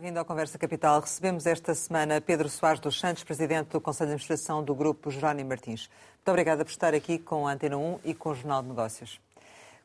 [0.00, 0.98] bem-vindo ao Conversa Capital.
[0.98, 5.50] Recebemos esta semana Pedro Soares dos Santos, presidente do Conselho de Administração do Grupo Jerónimo
[5.50, 5.90] Martins.
[6.16, 9.20] Muito obrigada por estar aqui com a Antena 1 e com o Jornal de Negócios.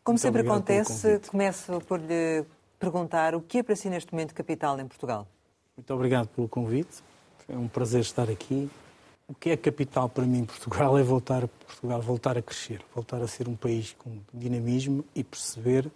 [0.05, 2.45] Como Muito sempre acontece, começo por lhe
[2.79, 5.27] perguntar o que é para si neste momento capital em Portugal.
[5.75, 7.03] Muito obrigado pelo convite.
[7.49, 8.71] É um prazer estar aqui.
[9.27, 13.21] O que é capital para mim em Portugal é voltar Portugal voltar a crescer, voltar
[13.21, 15.91] a ser um país com dinamismo e perceber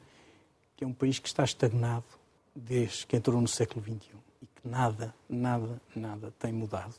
[0.76, 2.18] que é um país que está estagnado
[2.55, 6.95] desde que entrou no século XXI e que nada, nada, nada tem mudado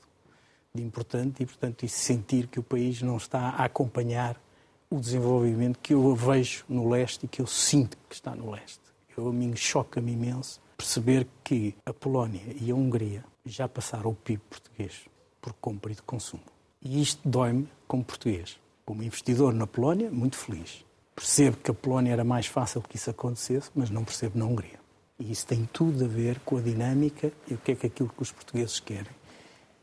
[0.75, 4.41] de importante e, portanto, e sentir que o país não está a acompanhar
[4.89, 8.81] o desenvolvimento que eu vejo no leste e que eu sinto que está no leste.
[9.17, 14.15] Eu, a mim choca-me imenso perceber que a Polónia e a Hungria já passaram o
[14.15, 15.07] PIB português
[15.41, 16.43] por compra e de consumo.
[16.83, 18.59] E isto dói-me como português.
[18.85, 20.85] Como investidor na Polónia, muito feliz.
[21.15, 24.80] Percebo que a Polónia era mais fácil que isso acontecesse, mas não percebo na Hungria.
[25.21, 28.09] E isso tem tudo a ver com a dinâmica e o que é que aquilo
[28.09, 29.13] que os portugueses querem.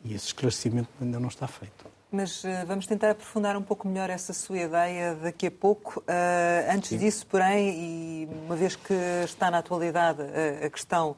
[0.04, 1.86] E esse esclarecimento ainda não está feito.
[2.12, 6.00] Mas uh, vamos tentar aprofundar um pouco melhor essa sua ideia daqui a pouco.
[6.00, 6.98] Uh, antes Sim.
[6.98, 8.94] disso, porém, e uma vez que
[9.26, 11.16] está na atualidade uh, a questão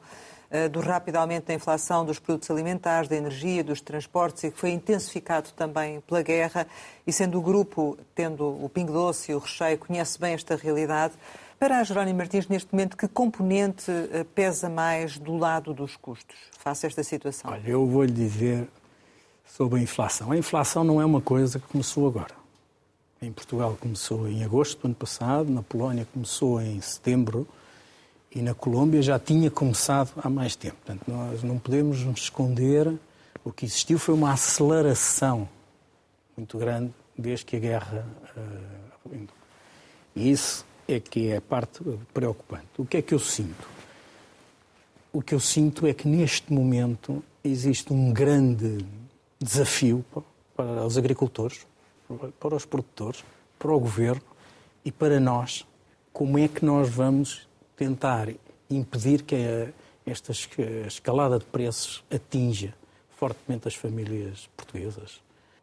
[0.72, 4.70] do rápido aumento da inflação dos produtos alimentares, da energia, dos transportes e que foi
[4.70, 6.66] intensificado também pela guerra,
[7.06, 11.14] e sendo o grupo, tendo o Pingo Doce e o Recheio, conhece bem esta realidade,
[11.60, 16.38] para a Jerónimo Martins, neste momento, que componente eh, pesa mais do lado dos custos
[16.58, 17.50] face a esta situação?
[17.50, 18.66] Olha, eu vou lhe dizer
[19.44, 20.32] sobre a inflação.
[20.32, 22.34] A inflação não é uma coisa que começou agora.
[23.20, 27.46] Em Portugal começou em agosto do ano passado, na Polónia começou em setembro
[28.34, 30.76] e na Colômbia já tinha começado há mais tempo.
[30.76, 32.90] Portanto, nós não podemos nos esconder.
[33.44, 35.46] O que existiu foi uma aceleração
[36.34, 38.06] muito grande desde que a guerra.
[38.34, 39.28] Uh,
[40.16, 41.80] e isso é que é a parte
[42.12, 42.68] preocupante.
[42.78, 43.68] O que é que eu sinto?
[45.12, 48.84] O que eu sinto é que neste momento existe um grande
[49.40, 50.04] desafio
[50.54, 51.66] para os agricultores,
[52.38, 53.24] para os produtores,
[53.58, 54.22] para o governo
[54.84, 55.66] e para nós.
[56.12, 58.28] Como é que nós vamos tentar
[58.68, 59.36] impedir que
[60.06, 60.32] esta
[60.86, 62.74] escalada de preços atinja
[63.16, 65.20] fortemente as famílias portuguesas?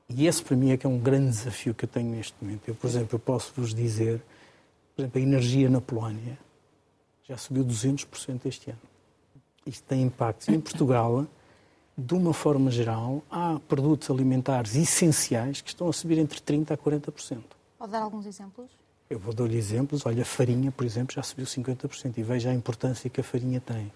[0.10, 2.62] E esse para mim é que é um grande desafio que eu tenho neste momento.
[2.68, 4.22] Eu, por exemplo, eu posso vos dizer
[4.98, 6.40] por exemplo, a energia na Polónia
[7.24, 8.80] já subiu 200% este ano.
[9.64, 10.50] Isto tem impactos.
[10.50, 11.28] Em Portugal,
[11.96, 16.78] de uma forma geral, há produtos alimentares essenciais que estão a subir entre 30% a
[16.78, 17.44] 40%.
[17.78, 18.72] Pode dar alguns exemplos?
[19.08, 20.04] Eu vou dar-lhe exemplos.
[20.04, 23.62] Olha, a farinha, por exemplo, já subiu 50% e veja a importância que a farinha
[23.62, 23.92] tem.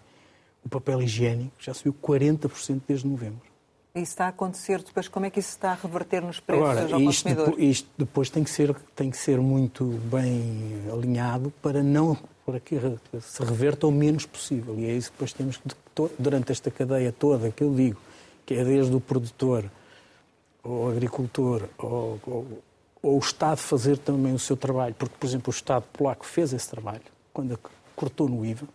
[0.63, 3.50] O papel higiênico já subiu 40% desde novembro.
[3.93, 6.93] Isso está a acontecer depois, como é que isso está a reverter nos preços Agora,
[6.93, 7.59] ao isto consumidor?
[7.59, 12.79] Isto depois tem que, ser, tem que ser muito bem alinhado para, não, para que
[13.19, 14.79] se reverta o menos possível.
[14.79, 15.69] E é isso que depois temos que,
[16.17, 17.99] durante esta cadeia toda que eu digo,
[18.45, 19.69] que é desde o produtor,
[20.63, 22.63] ou agricultor, ou, ou,
[23.03, 26.53] ou o Estado fazer também o seu trabalho, porque, por exemplo, o Estado polaco fez
[26.53, 27.01] esse trabalho,
[27.33, 27.59] quando
[27.93, 28.67] cortou no IVA,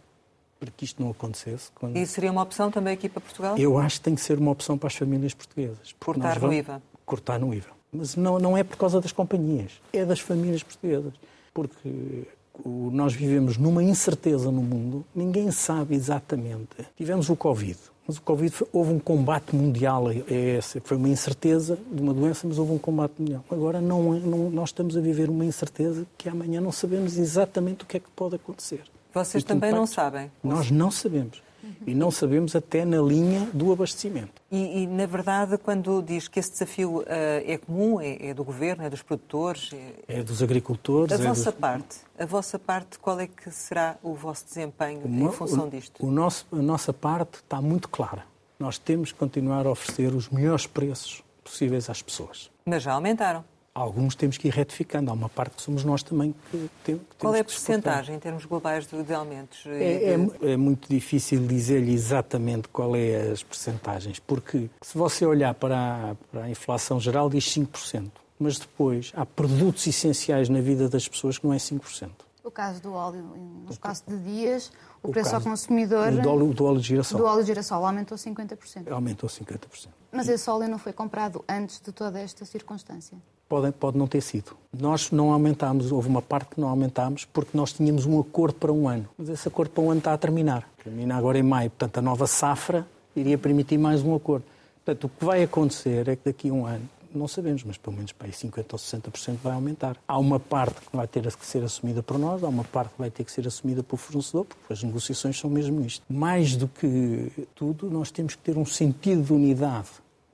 [0.66, 1.70] para que isto não acontecesse.
[1.74, 1.96] Quando...
[1.96, 3.56] E seria uma opção também aqui para Portugal?
[3.56, 5.94] Eu acho que tem que ser uma opção para as famílias portuguesas.
[5.98, 6.82] Cortar no IVA?
[7.04, 7.70] Cortar no IVA.
[7.92, 11.14] Mas não, não é por causa das companhias, é das famílias portuguesas.
[11.54, 12.26] Porque
[12.64, 16.86] nós vivemos numa incerteza no mundo, ninguém sabe exatamente.
[16.96, 21.08] Tivemos o Covid, mas o Covid foi, houve um combate mundial, é essa, foi uma
[21.08, 23.44] incerteza de uma doença, mas houve um combate mundial.
[23.50, 27.86] Agora não, não, nós estamos a viver uma incerteza que amanhã não sabemos exatamente o
[27.86, 28.82] que é que pode acontecer.
[29.24, 30.30] Vocês também não sabem?
[30.44, 31.42] Nós não sabemos.
[31.86, 34.42] E não sabemos até na linha do abastecimento.
[34.50, 38.44] E, e na verdade, quando diz que esse desafio uh, é comum, é, é, do
[38.44, 41.18] governo, é dos produtores, é, é dos agricultores.
[41.18, 41.60] A é vossa dos...
[41.60, 46.04] parte, a vossa parte, qual é que será o vosso desempenho o em função disto?
[46.04, 48.24] O nosso, a nossa parte está muito clara.
[48.58, 52.50] Nós temos que continuar a oferecer os melhores preços possíveis às pessoas.
[52.64, 53.44] Mas já aumentaram.
[53.76, 55.10] Alguns temos que ir retificando.
[55.10, 58.18] Há uma parte que somos nós também que, temos que Qual é a percentagem em
[58.18, 59.66] termos globais de, de aumentos?
[59.66, 65.52] É, é, é, muito difícil dizer-lhe exatamente qual é as percentagens, porque se você olhar
[65.52, 70.88] para a, para a inflação geral diz 5%, mas depois há produtos essenciais na vida
[70.88, 72.08] das pessoas que não é 5%.
[72.46, 73.24] O caso do óleo,
[73.68, 74.70] no caso de dias,
[75.02, 76.12] o, o preço ao consumidor...
[76.12, 77.18] Do óleo, do óleo de girassol.
[77.18, 78.88] Do óleo de girassol aumentou 50%.
[78.88, 79.88] Aumentou 50%.
[80.12, 83.18] Mas esse óleo não foi comprado antes de toda esta circunstância?
[83.48, 84.56] Pode, pode não ter sido.
[84.72, 88.72] Nós não aumentámos, houve uma parte que não aumentámos porque nós tínhamos um acordo para
[88.72, 89.08] um ano.
[89.18, 90.68] Mas esse acordo para um ano está a terminar.
[90.84, 91.70] Termina agora em maio.
[91.70, 94.44] Portanto, a nova safra iria permitir mais um acordo.
[94.84, 97.96] Portanto, o que vai acontecer é que daqui a um ano não sabemos, mas pelo
[97.96, 99.96] menos para aí 50% ou 60% vai aumentar.
[100.06, 102.98] Há uma parte que vai ter que ser assumida por nós, há uma parte que
[102.98, 106.04] vai ter que ser assumida pelo fornecedor, porque as negociações são mesmo isto.
[106.08, 109.88] Mais do que tudo, nós temos que ter um sentido de unidade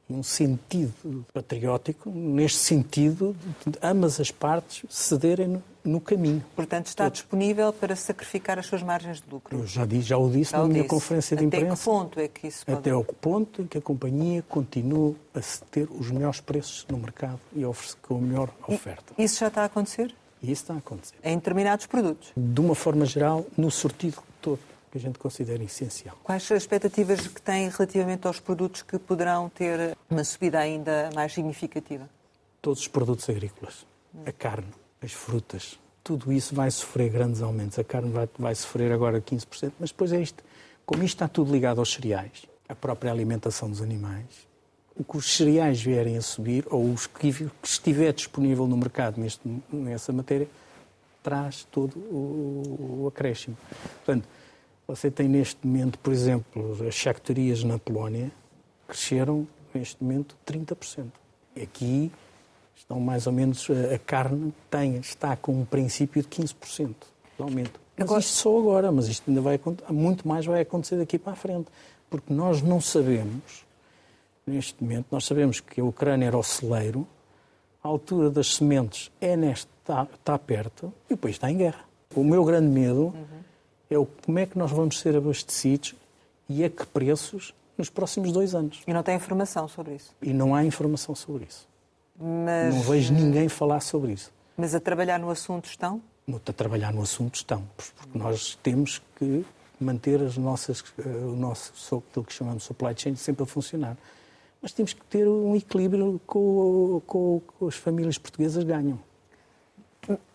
[0.08, 6.44] um sentido patriótico, neste sentido de ambas as partes cederem no, no caminho.
[6.54, 9.58] Portanto, está disponível para sacrificar as suas margens de lucro.
[9.58, 10.88] Eu já, disse, já o disse já na o minha disse.
[10.88, 11.72] conferência de Até imprensa.
[11.72, 12.78] Até que ponto é que isso pode...
[12.78, 15.40] Até o ponto em que a companhia continua a
[15.70, 17.62] ter os melhores preços no mercado e
[18.02, 19.14] com a melhor oferta.
[19.16, 20.14] E isso já está a acontecer?
[20.42, 21.14] Isso está a acontecer.
[21.22, 22.32] Em determinados produtos?
[22.36, 24.58] De uma forma geral, no sortido todo
[24.92, 26.18] que a gente considera essencial.
[26.22, 31.08] Quais são as expectativas que tem relativamente aos produtos que poderão ter uma subida ainda
[31.14, 32.06] mais significativa?
[32.60, 33.86] Todos os produtos agrícolas.
[34.26, 34.68] A carne,
[35.02, 37.78] as frutas, tudo isso vai sofrer grandes aumentos.
[37.78, 40.44] A carne vai, vai sofrer agora 15%, mas depois é isto.
[40.84, 44.46] Como isto está tudo ligado aos cereais, a própria alimentação dos animais,
[44.94, 49.18] o que os cereais vierem a subir, ou os que, que estiver disponível no mercado
[49.18, 49.40] neste,
[49.72, 50.48] nessa matéria,
[51.22, 53.56] traz todo o, o acréscimo.
[54.04, 54.28] Portanto,
[54.94, 58.30] você tem neste momento, por exemplo, as charcuterias na Polónia
[58.86, 61.06] cresceram neste momento 30%.
[61.56, 62.12] E aqui
[62.76, 67.80] estão mais ou menos, a carne tem, está com um princípio de 15% de aumento.
[67.96, 68.20] Mas agora...
[68.20, 69.58] isto só agora, mas isto ainda vai
[69.88, 71.68] muito mais vai acontecer daqui para a frente.
[72.10, 73.64] Porque nós não sabemos,
[74.46, 77.06] neste momento, nós sabemos que a Ucrânia era o celeiro,
[77.82, 81.84] a altura das sementes é neste, está, está perto e o país está em guerra.
[82.14, 83.51] O meu grande medo uhum
[83.92, 85.94] é o como é que nós vamos ser abastecidos
[86.48, 88.82] e a que preços nos próximos dois anos.
[88.86, 90.14] E não tem informação sobre isso?
[90.20, 91.66] E não há informação sobre isso.
[92.18, 92.74] Mas...
[92.74, 94.32] Não vejo ninguém falar sobre isso.
[94.56, 96.00] Mas a trabalhar no assunto estão?
[96.46, 99.44] A trabalhar no assunto estão, porque nós temos que
[99.80, 103.96] manter as nossas, eh, o nosso, aquilo que chamamos supply chain sempre a funcionar.
[104.60, 108.98] Mas temos que ter um equilíbrio com, com, com as famílias portuguesas ganham.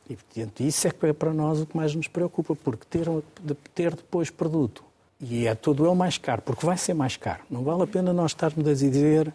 [0.10, 3.08] E, portanto, isso é que é para nós o que mais nos preocupa, porque ter,
[3.76, 4.84] ter depois produto,
[5.20, 7.42] e é todo ele mais caro, porque vai ser mais caro.
[7.50, 9.34] Não vale a pena nós estarmos a dizer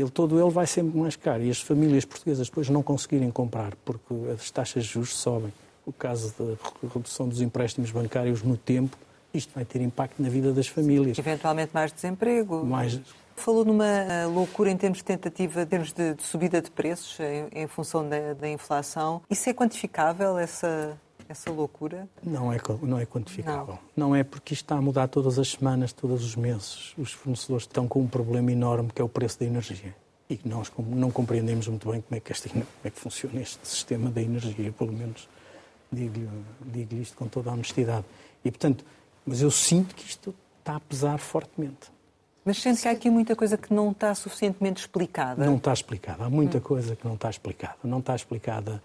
[0.00, 1.42] ele todo ele vai ser mais caro.
[1.42, 5.52] E as famílias portuguesas depois não conseguirem comprar, porque as taxas de juros sobem.
[5.84, 8.96] O caso da redução dos empréstimos bancários no tempo,
[9.32, 11.18] isto vai ter impacto na vida das famílias.
[11.18, 12.64] Eventualmente mais desemprego.
[12.64, 13.00] Mais
[13.38, 17.18] Falou numa eh, loucura em termos de tentativa, em termos de, de subida de preços
[17.20, 19.22] em, em função da, da, inflação.
[19.30, 20.98] Isso é quantificável, essa,
[21.28, 22.08] essa loucura?
[22.22, 23.78] Não é, não é quantificável.
[23.96, 24.08] Não.
[24.08, 26.92] não é porque isto está a mudar todas as semanas, todos os meses.
[26.98, 29.94] Os fornecedores estão com um problema enorme que é o preço da energia.
[30.28, 33.66] E nós não compreendemos muito bem como é que, este, como é que funciona este
[33.66, 35.28] sistema da energia, pelo menos
[35.90, 36.28] digo-lhe
[36.66, 38.04] digo isto com toda a honestidade.
[38.44, 38.84] E, portanto,
[39.24, 41.90] mas eu sinto que isto está a pesar fortemente.
[42.48, 45.44] Mas sente que há aqui muita coisa que não está suficientemente explicada?
[45.44, 46.24] Não está explicada.
[46.24, 46.62] Há muita hum.
[46.62, 47.76] coisa que não está explicada.
[47.84, 48.82] Não está explicada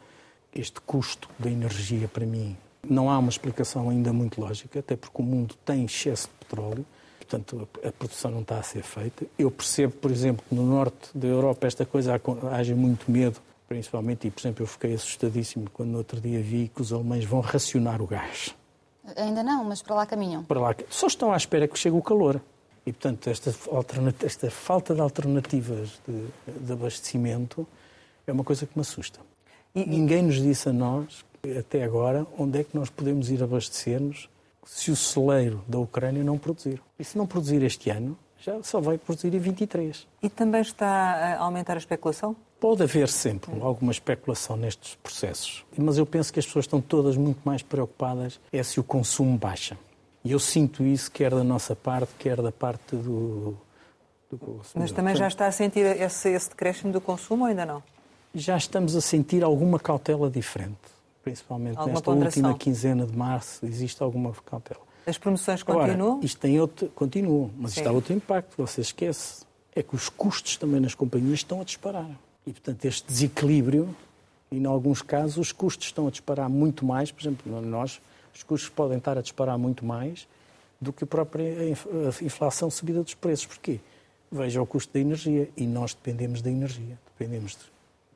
[0.53, 2.57] este custo da energia para mim.
[2.85, 6.85] Não há uma explicação ainda muito lógica, até porque o mundo tem excesso de petróleo,
[7.17, 9.25] portanto a produção não está a ser feita.
[9.39, 12.19] Eu percebo, por exemplo, que no norte da Europa esta coisa
[12.51, 13.39] haja muito medo,
[13.69, 17.23] principalmente, e por exemplo eu fiquei assustadíssimo quando no outro dia vi que os alemães
[17.23, 18.53] vão racionar o gás.
[19.15, 20.43] Ainda não, mas para lá caminham.
[20.43, 22.41] Para lá, só estão à espera que chegue o calor.
[22.85, 23.53] E, portanto, esta,
[24.25, 26.25] esta falta de alternativas de,
[26.65, 27.65] de, abastecimento
[28.27, 29.19] é uma coisa que me assusta.
[29.73, 31.23] E, Ninguém nos disse a nós,
[31.57, 34.29] até agora, onde é que nós podemos ir abastecer-nos
[34.65, 36.81] se o celeiro da Ucrânia não produzir.
[36.99, 40.05] E se não produzir este ano, já só vai produzir em 23.
[40.21, 42.35] E também está a aumentar a especulação?
[42.59, 47.17] Pode haver sempre alguma especulação nestes processos, mas eu penso que as pessoas estão todas
[47.17, 49.77] muito mais preocupadas é se o consumo baixa.
[50.23, 53.57] E eu sinto isso quer da nossa parte, quer da parte do,
[54.31, 57.83] do Mas também já está a sentir esse, esse decréscimo do consumo ou ainda não?
[58.33, 60.77] Já estamos a sentir alguma cautela diferente,
[61.23, 62.43] principalmente alguma nesta ponderação.
[62.43, 64.81] última quinzena de março, existe alguma cautela.
[65.05, 66.13] As promoções continuam?
[66.13, 67.81] Agora, isto tem outro, continuam, mas Sim.
[67.81, 69.43] está outro impacto, você esquece.
[69.75, 72.09] É que os custos também nas companhias estão a disparar.
[72.47, 73.93] E, portanto, este desequilíbrio,
[74.49, 77.99] e em alguns casos os custos estão a disparar muito mais, por exemplo, nós
[78.33, 80.27] os custos podem estar a disparar muito mais
[80.79, 81.69] do que a própria
[82.21, 83.45] inflação subida dos preços.
[83.45, 83.79] Porquê?
[84.31, 86.97] Veja o custo da energia e nós dependemos da energia.
[87.17, 87.57] Dependemos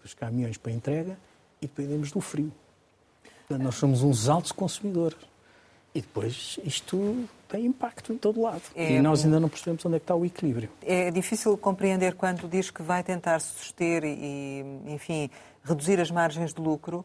[0.02, 1.18] dos caminhões para entrega
[1.62, 2.52] e dependemos do frio.
[3.50, 5.18] Nós somos uns altos consumidores.
[5.96, 8.62] E depois isto tem impacto em todo lado.
[8.76, 10.70] É, e nós ainda não percebemos onde é que está o equilíbrio.
[10.82, 15.30] É difícil compreender quando diz que vai tentar suster e, enfim,
[15.64, 17.04] reduzir as margens de lucro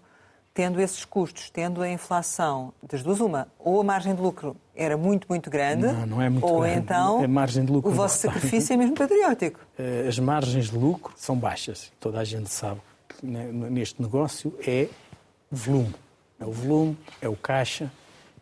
[0.54, 4.97] tendo esses custos, tendo a inflação, das duas uma, ou a margem de lucro era
[4.97, 6.78] muito, muito grande, não, não é muito ou grande.
[6.78, 9.61] então a margem de lucro o vosso sacrifício é mesmo patriótico.
[9.78, 11.92] Eh, as margens de lucro são baixas.
[12.00, 14.88] Toda a gente sabe que neste negócio é
[15.50, 15.94] volume.
[16.40, 17.90] É o volume, é o caixa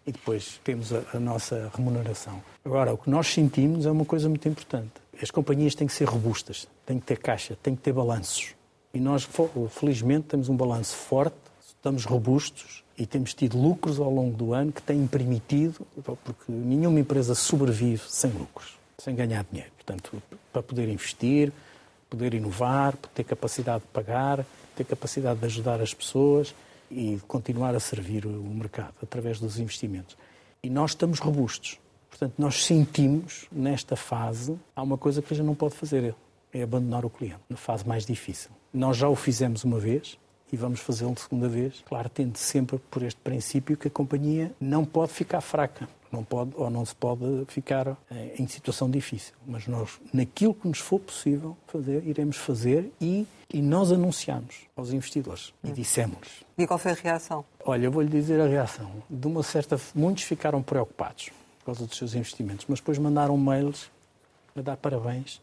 [0.06, 2.42] e depois temos a, a nossa remuneração.
[2.64, 4.92] Agora, o que nós sentimos é uma coisa muito importante.
[5.22, 8.54] As companhias têm que ser robustas, têm que ter caixa, têm que ter balanços.
[8.92, 9.28] E nós,
[9.70, 11.36] felizmente, temos um balanço forte,
[11.80, 17.00] estamos robustos e temos tido lucros ao longo do ano que têm permitido, porque nenhuma
[17.00, 19.72] empresa sobrevive sem lucros, sem ganhar dinheiro.
[19.76, 20.22] Portanto,
[20.52, 21.50] para poder investir,
[22.10, 24.44] poder inovar, ter capacidade de pagar,
[24.76, 26.54] ter capacidade de ajudar as pessoas
[26.90, 30.18] e continuar a servir o mercado através dos investimentos.
[30.62, 31.78] E nós estamos robustos.
[32.10, 36.14] Portanto, nós sentimos nesta fase há uma coisa que a gente não pode fazer,
[36.52, 38.50] é abandonar o cliente na fase mais difícil.
[38.74, 40.18] Nós já o fizemos uma vez
[40.52, 44.52] e vamos fazê-lo de segunda vez, claro, tendo sempre por este princípio que a companhia
[44.60, 49.34] não pode ficar fraca, não pode ou não se pode ficar eh, em situação difícil.
[49.46, 54.92] Mas nós, naquilo que nos for possível fazer, iremos fazer e, e nós anunciamos aos
[54.92, 56.44] investidores e dissemos.
[56.58, 57.44] E qual foi a reação?
[57.64, 58.90] Olha, vou-lhe dizer a reação.
[59.08, 61.30] De uma certa, muitos ficaram preocupados
[61.60, 63.90] por causa dos seus investimentos, mas depois mandaram mails
[64.56, 65.40] a dar parabéns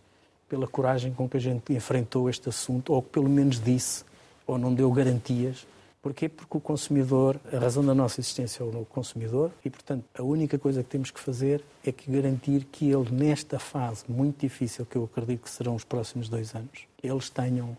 [0.49, 4.03] pela coragem com que a gente enfrentou este assunto, ou que pelo menos disse,
[4.47, 5.67] ou não deu garantias.
[6.01, 6.29] Porquê?
[6.29, 10.57] Porque o consumidor, a razão da nossa existência é o consumidor e, portanto, a única
[10.57, 14.95] coisa que temos que fazer é que garantir que ele, nesta fase muito difícil, que
[14.95, 17.75] eu acredito que serão os próximos dois anos, eles tenham,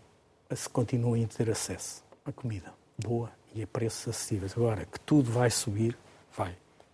[0.53, 4.53] se continuem a ter acesso à comida boa e a preços acessíveis.
[4.55, 5.97] Agora, que tudo vai subir,
[6.35, 6.51] vai.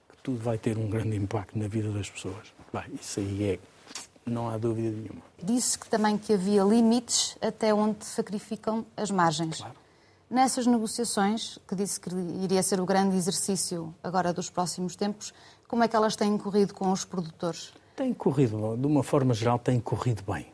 [0.09, 2.53] Que tudo vai ter um grande impacto na vida das pessoas.
[2.71, 3.59] Vai, isso aí é
[4.25, 5.21] não há dúvida nenhuma.
[5.41, 9.57] Disse que também que havia limites até onde sacrificam as margens.
[9.57, 9.75] Claro.
[10.29, 12.09] Nessas negociações, que disse que
[12.43, 15.31] iria ser o grande exercício agora dos próximos tempos,
[15.67, 17.71] como é que elas têm corrido com os produtores?
[17.95, 20.47] Tem corrido, de uma forma geral, tem corrido bem.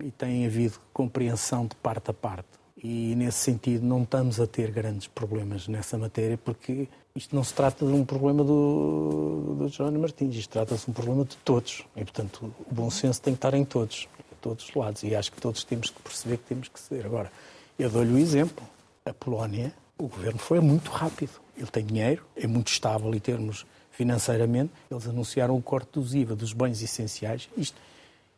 [0.00, 2.48] E tem havido compreensão de parte a parte.
[2.82, 7.52] E, nesse sentido, não estamos a ter grandes problemas nessa matéria, porque isto não se
[7.52, 11.84] trata de um problema do, do Jerónimo Martins, isto trata-se de um problema de todos.
[11.94, 15.02] E, portanto, o bom senso tem que estar em todos, em todos os lados.
[15.02, 17.04] E acho que todos temos que perceber que temos que ceder.
[17.04, 17.30] Agora,
[17.78, 18.64] eu dou-lhe o um exemplo.
[19.04, 21.32] A Polónia, o governo foi muito rápido.
[21.56, 24.72] Ele tem dinheiro, é muito estável em termos financeiramente.
[24.90, 27.50] Eles anunciaram o corte dos IVA dos bens essenciais.
[27.56, 27.78] Isto,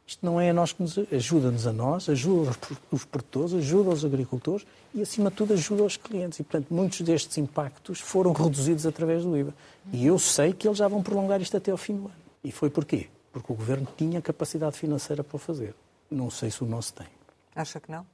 [0.07, 2.51] isto não é a nós que nos ajuda-nos a nós, ajuda
[2.91, 6.41] os produtores, ajuda os agricultores e, acima de tudo, ajuda os clientes.
[6.41, 9.55] E, portanto, muitos destes impactos foram reduzidos através do IVA.
[9.93, 12.15] E eu sei que eles já vão prolongar isto até ao fim do ano.
[12.45, 13.09] E foi porquê?
[13.33, 15.75] Porque o Governo tinha capacidade financeira para o fazer.
[16.11, 17.07] Não sei se o nosso tem.
[17.55, 18.05] Acha que não?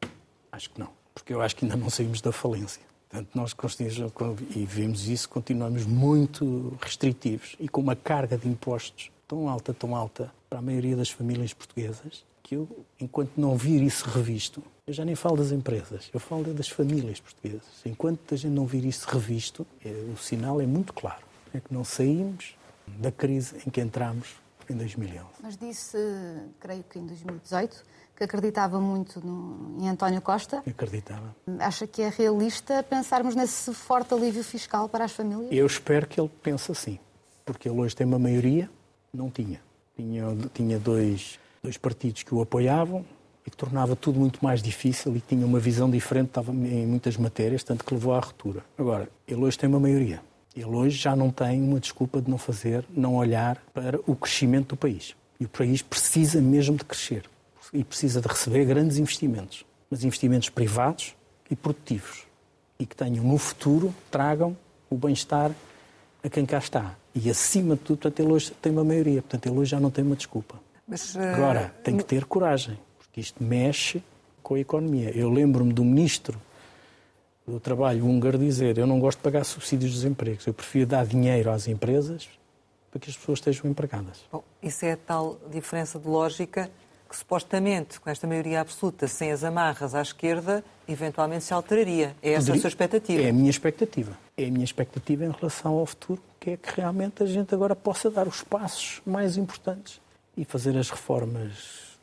[0.52, 0.90] Acho que não.
[1.14, 2.83] Porque eu acho que ainda não saímos da falência.
[3.09, 3.57] Portanto, nós
[4.54, 9.94] e vemos isso, continuamos muito restritivos e com uma carga de impostos tão alta, tão
[9.94, 12.66] alta, para a maioria das famílias portuguesas, que eu,
[12.99, 17.20] enquanto não vir isso revisto, eu já nem falo das empresas, eu falo das famílias
[17.20, 17.68] portuguesas.
[17.85, 21.23] Enquanto a gente não vir isso revisto, é, o sinal é muito claro.
[21.52, 22.56] É que não saímos
[22.87, 24.37] da crise em que entramos
[24.70, 25.26] em 2011.
[25.42, 25.99] Mas disse,
[26.58, 27.85] creio que em 2018,
[28.16, 30.62] que acreditava muito no, em António Costa.
[30.66, 31.37] Acreditava.
[31.58, 35.52] Acha que é realista pensarmos nesse forte alívio fiscal para as famílias?
[35.52, 36.99] Eu espero que ele pense assim,
[37.44, 38.70] porque ele hoje tem uma maioria,
[39.18, 39.60] não tinha.
[39.96, 43.04] Tinha, tinha dois, dois partidos que o apoiavam
[43.44, 47.16] e que tornava tudo muito mais difícil e tinha uma visão diferente, estava em muitas
[47.16, 48.64] matérias, tanto que levou à ruptura.
[48.78, 50.22] Agora, ele hoje tem uma maioria.
[50.54, 54.68] Ele hoje já não tem uma desculpa de não fazer, não olhar para o crescimento
[54.68, 55.14] do país.
[55.40, 57.25] E o país precisa mesmo de crescer
[57.72, 61.14] e precisa de receber grandes investimentos, mas investimentos privados
[61.50, 62.25] e produtivos
[62.78, 64.56] e que tenham no futuro, tragam
[64.88, 65.50] o bem-estar
[66.22, 66.94] a quem cá está.
[67.18, 69.90] E acima de tudo, portanto, ele hoje tem uma maioria, portanto, ele hoje já não
[69.90, 70.54] tem uma desculpa.
[70.87, 71.20] Mas, uh...
[71.20, 74.02] Agora, tem que ter coragem, porque isto mexe
[74.42, 75.10] com a economia.
[75.10, 76.40] Eu lembro-me do ministro
[77.46, 81.04] do Trabalho húngaro dizer: Eu não gosto de pagar subsídios dos empregos, eu prefiro dar
[81.06, 82.28] dinheiro às empresas
[82.90, 84.25] para que as pessoas estejam empregadas.
[84.32, 86.70] Bom, isso é a tal diferença de lógica
[87.08, 92.14] que supostamente, com esta maioria absoluta, sem as amarras à esquerda, eventualmente se alteraria.
[92.22, 93.22] É essa a sua expectativa?
[93.22, 94.12] É a minha expectativa.
[94.37, 96.20] É a minha expectativa em relação ao futuro,
[96.57, 100.00] que é que realmente a gente agora possa dar os passos mais importantes
[100.37, 101.99] e fazer as reformas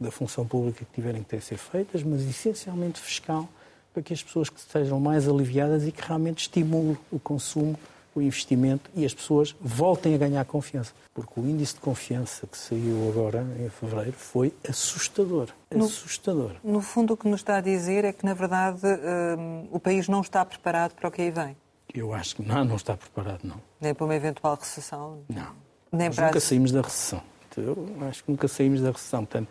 [0.00, 3.46] da função pública que tiverem que ter ser feitas, mas essencialmente fiscal,
[3.92, 7.78] para que as pessoas que estejam mais aliviadas e que realmente estimulem o consumo
[8.12, 10.92] o investimento e as pessoas voltem a ganhar confiança.
[11.14, 15.48] Porque o índice de confiança que saiu agora em fevereiro foi assustador.
[15.72, 16.56] No, assustador.
[16.64, 20.08] No fundo, o que nos está a dizer é que, na verdade, um, o país
[20.08, 21.56] não está preparado para o que aí vem.
[21.94, 23.60] Eu acho que não, não está preparado, não.
[23.80, 25.22] Nem para uma eventual recessão?
[25.28, 25.52] Não.
[25.92, 27.22] Nem Nós para nunca saímos da recessão.
[27.56, 29.24] Eu acho que nunca saímos da recessão.
[29.24, 29.48] Portanto,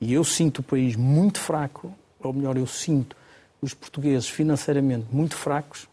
[0.00, 3.16] e eu sinto o país muito fraco, ou melhor, eu sinto
[3.62, 5.88] os portugueses financeiramente muito fracos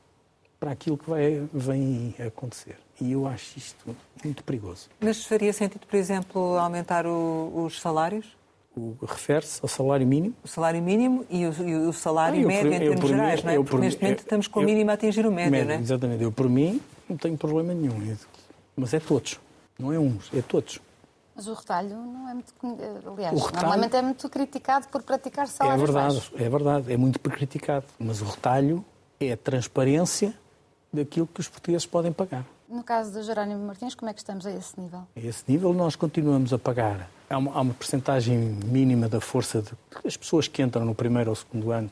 [0.60, 2.78] para aquilo que vai, vem acontecer.
[3.00, 4.90] E eu acho isto muito perigoso.
[5.00, 8.26] Mas faria sentido, por exemplo, aumentar o- os salários?
[8.76, 10.34] O refere-se ao salário mínimo.
[10.44, 13.00] O salário mínimo e o, e o salário Ah, eu médio por- em eu termos
[13.02, 13.56] por mim- gerais, não é?
[13.58, 15.32] eu Porque por mim- neste momento eu- estamos com o eu- mínimo a atingir o
[15.32, 15.80] médio, Médio, não é?
[15.80, 16.24] Exatamente.
[16.24, 18.04] Eu, por mim, não tenho problema nenhum.
[18.04, 18.18] Eu-
[18.76, 19.40] Mas é todos.
[19.78, 20.80] Não é uns, é todos.
[21.36, 22.54] Mas o retalho não é muito.
[23.12, 26.32] Aliás, retalho- normalmente é muito criticado por praticar É salários verdade, baixos.
[26.42, 26.94] é verdade.
[26.94, 27.86] É muito criticado.
[28.00, 28.84] Mas o retalho
[29.20, 30.34] é a transparência
[30.92, 32.46] daquilo que os portugueses podem pagar.
[32.70, 35.02] No caso de Jerónimo Martins, como é que estamos a esse nível?
[35.16, 37.08] A esse nível nós continuamos a pagar.
[37.34, 39.72] Há uma, uma percentagem mínima da força de,
[40.04, 41.90] das pessoas que entram no primeiro ou segundo ano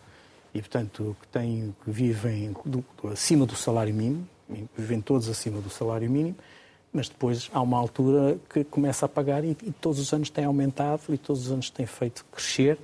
[0.53, 4.27] e, portanto, que, têm, que vivem do- acima do salário mínimo,
[4.77, 6.35] vivem todos acima do salário mínimo,
[6.93, 10.45] mas depois há uma altura que começa a pagar e, e todos os anos tem
[10.45, 12.77] aumentado e todos os anos tem feito crescer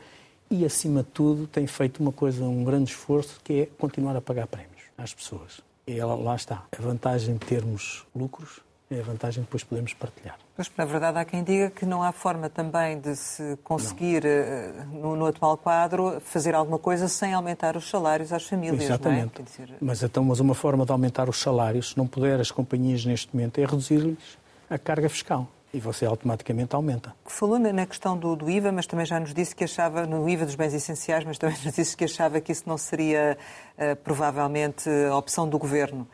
[0.50, 4.22] e, acima de tudo, tem feito uma coisa, um grande esforço, que é continuar a
[4.22, 5.60] pagar prémios às pessoas.
[5.86, 6.64] E ela, lá está.
[6.78, 10.38] A vantagem de termos lucros é a vantagem que depois podemos partilhar.
[10.58, 14.72] Mas, na verdade, há quem diga que não há forma também de se conseguir, eh,
[14.94, 19.40] no, no atual quadro, fazer alguma coisa sem aumentar os salários às famílias, Exatamente.
[19.40, 19.46] não é?
[19.46, 23.06] Dizer, Mas, então, mas uma forma de aumentar os salários, se não puder as companhias
[23.06, 24.38] neste momento, é reduzir-lhes
[24.70, 25.48] a carga fiscal.
[25.74, 27.14] E você automaticamente aumenta.
[27.26, 30.46] Falou na questão do, do IVA, mas também já nos disse que achava, no IVA
[30.46, 33.38] dos bens essenciais, mas também nos disse que achava que isso não seria
[33.78, 36.08] eh, provavelmente a opção do governo.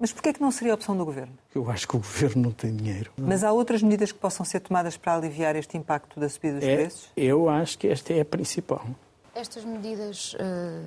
[0.00, 1.34] Mas porquê é que não seria a opção do governo?
[1.54, 3.12] Eu acho que o governo não tem dinheiro.
[3.18, 6.64] Mas há outras medidas que possam ser tomadas para aliviar este impacto da subida dos
[6.68, 7.08] É, preços?
[7.16, 8.86] eu acho que esta é a principal.
[9.34, 10.82] Estas medidas eh,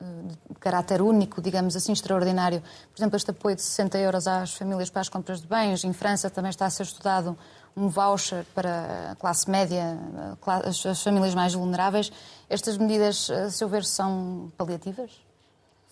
[0.00, 0.04] eh,
[0.50, 4.88] de caráter único, digamos assim, extraordinário, por exemplo, este apoio de 60 euros às famílias
[4.90, 7.36] para as compras de bens, em França também está a ser estudado
[7.76, 9.98] um voucher para a classe média,
[10.64, 12.12] as, as famílias mais vulneráveis.
[12.48, 15.10] Estas medidas, a seu ver, são paliativas?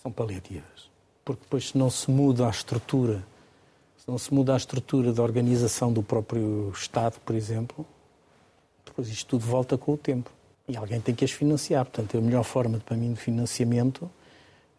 [0.02, 0.89] São paliativas.
[1.24, 3.22] Porque depois, se não se muda a estrutura,
[3.96, 7.86] se não se muda a estrutura da organização do próprio Estado, por exemplo,
[8.84, 10.30] depois isto tudo volta com o tempo.
[10.66, 11.84] E alguém tem que as financiar.
[11.84, 14.10] Portanto, a melhor forma, para mim, de financiamento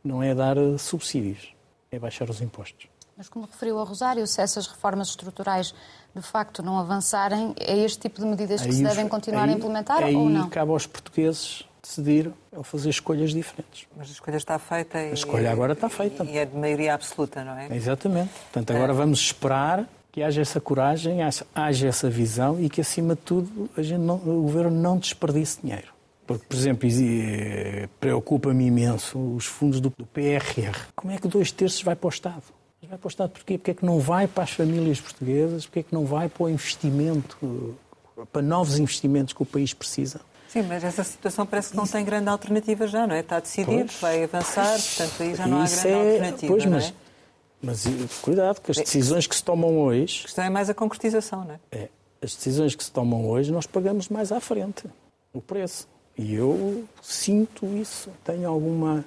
[0.03, 1.53] não é dar eh, subsídios,
[1.91, 2.87] é baixar os impostos.
[3.17, 5.75] Mas como referiu a Rosário, se essas reformas estruturais
[6.15, 9.43] de facto não avançarem, é este tipo de medidas que Aí se os- devem continuar
[9.43, 10.49] aí- a implementar aí ou não?
[10.49, 13.87] cabe aos portugueses decidir ou fazer escolhas diferentes.
[13.97, 16.23] Mas a escolha está feita e, A escolha agora está feita.
[16.23, 17.75] e é de maioria absoluta, não é?
[17.75, 18.29] Exatamente.
[18.51, 23.21] Portanto, agora vamos esperar que haja essa coragem, haja- essa visão e que, acima de
[23.21, 25.87] tudo, a gente não- o governo não desperdice dinheiro.
[26.27, 30.77] Porque, por exemplo, eh, preocupa-me imenso os fundos do, do PRR.
[30.95, 32.43] Como é que dois terços vai para o Estado?
[32.81, 33.57] Mas Vai para o Estado porquê?
[33.57, 35.65] Porque é que não vai para as famílias portuguesas?
[35.65, 37.75] Porque é que não vai para o investimento,
[38.31, 40.21] para novos investimentos que o país precisa?
[40.51, 43.21] Sim, mas essa situação parece que não tem grande alternativa já, não é?
[43.21, 44.01] Está decidido, Pois.
[44.01, 46.93] vai avançar, portanto aí já não há Isso grande é- alternativa, Pois, não mas, é?
[47.63, 47.85] mas
[48.21, 51.53] cuidado, que as decisões que se tomam hoje A questão é mais a concretização, não
[51.53, 51.59] é?
[51.71, 51.89] É,
[52.21, 54.83] as decisões que se tomam hoje nós pagamos mais à frente
[55.33, 55.87] o preço.
[56.17, 59.05] E eu sinto isso, tenho alguma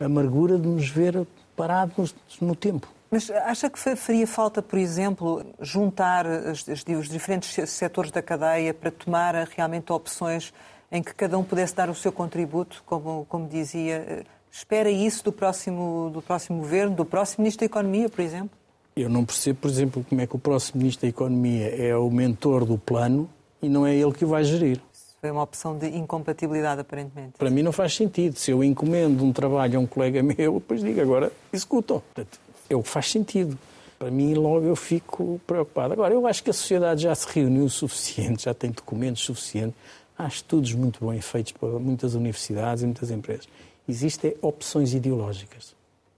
[0.00, 1.24] amargura de nos ver
[1.54, 2.88] parados no tempo.
[3.12, 8.74] Mas acha que fa- faria falta, por exemplo, juntar os diferentes se- setores da cadeia
[8.74, 10.52] para tomar realmente opções
[10.90, 14.04] em que cada um pudesse dar o seu contributo, como, como dizia?
[14.08, 18.50] Eh, Espera isso do próximo, do próximo governo, do próximo Ministro da Economia, por exemplo?
[18.96, 22.10] Eu não percebo, por exemplo, como é que o próximo Ministro da Economia é o
[22.10, 23.30] mentor do plano
[23.62, 24.80] e não é ele que o vai gerir.
[25.20, 27.34] Foi uma opção de incompatibilidade, aparentemente.
[27.38, 28.36] Para mim não faz sentido.
[28.36, 32.00] Se eu encomendo um trabalho a um colega meu, depois digo agora executam.
[32.00, 33.56] Portanto, é o que faz sentido.
[33.98, 35.92] Para mim, logo eu fico preocupado.
[35.92, 39.76] Agora, eu acho que a sociedade já se reuniu o suficiente, já tem documentos suficientes,
[40.24, 43.48] há estudos muito bem feitos para muitas universidades e muitas empresas.
[43.88, 45.74] Existem opções ideológicas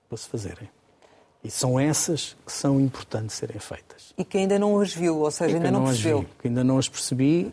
[0.08, 0.68] para se fazerem.
[1.44, 4.14] E são essas que são importantes serem feitas.
[4.16, 6.20] E que ainda não as viu, ou seja, ainda não as percebeu.
[6.20, 7.52] vi, que ainda não as percebi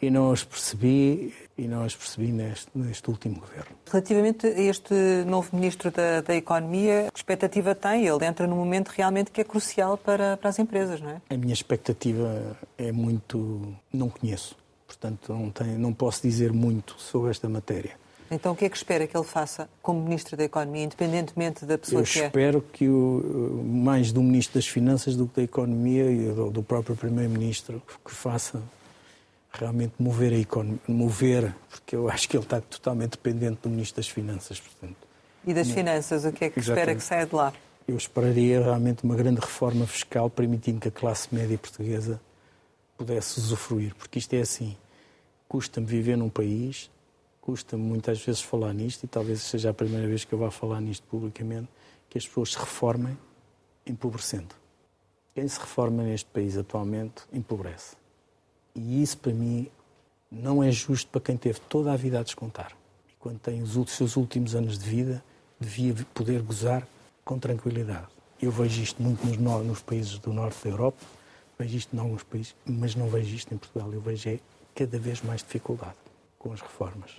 [0.00, 3.76] e não as percebi e não as percebi neste, neste último governo.
[3.90, 4.94] Relativamente a este
[5.26, 8.06] novo Ministro da, da Economia, que expectativa tem?
[8.06, 11.22] Ele entra num momento realmente que é crucial para, para as empresas, não é?
[11.30, 13.74] A minha expectativa é muito.
[13.92, 14.56] não conheço.
[14.96, 17.92] Portanto, não, tenho, não posso dizer muito sobre esta matéria.
[18.30, 21.76] Então o que é que espera que ele faça como Ministro da Economia, independentemente da
[21.76, 22.26] pessoa Eu que é?
[22.26, 26.96] espero que o, mais do Ministro das Finanças do que da Economia e do, próprio
[26.96, 28.62] Primeiro-Ministro que faça
[29.52, 33.96] realmente mover a economia, mover, porque eu acho que ele está totalmente dependente do Ministro
[33.96, 34.96] das Finanças, portanto.
[35.46, 36.98] E das finanças, o que é que espera Exatamente.
[37.02, 37.52] que saia de lá?
[37.86, 42.20] eu esperaria realmente uma grande reforma fiscal permitindo que a classe média portuguesa
[42.96, 44.76] pudesse usufruir, porque isto é assim,
[45.48, 46.90] custa-me viver num país,
[47.40, 50.80] custa-me muitas vezes falar nisto, e talvez seja a primeira vez que eu vá falar
[50.80, 51.68] nisto publicamente,
[52.08, 53.16] que as pessoas se reformem
[53.86, 54.54] empobrecendo.
[55.34, 57.96] Quem se reforma neste país atualmente empobrece.
[58.74, 59.68] E isso, para mim,
[60.30, 62.72] não é justo para quem teve toda a vida a descontar.
[63.08, 65.24] E quando tem os seus últimos anos de vida,
[65.60, 66.86] devia poder gozar
[67.24, 68.06] com tranquilidade.
[68.40, 70.98] Eu vejo isto muito nos, nos países do norte da Europa,
[71.58, 73.92] vejo isto em alguns países, mas não vejo isto em Portugal.
[73.92, 74.38] Eu vejo é
[74.74, 75.94] cada vez mais dificuldade
[76.38, 77.10] com as reformas.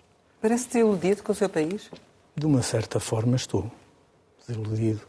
[0.42, 1.90] Parece desiludido com o seu país?
[2.36, 3.72] De uma certa forma estou
[4.48, 5.02] desiludido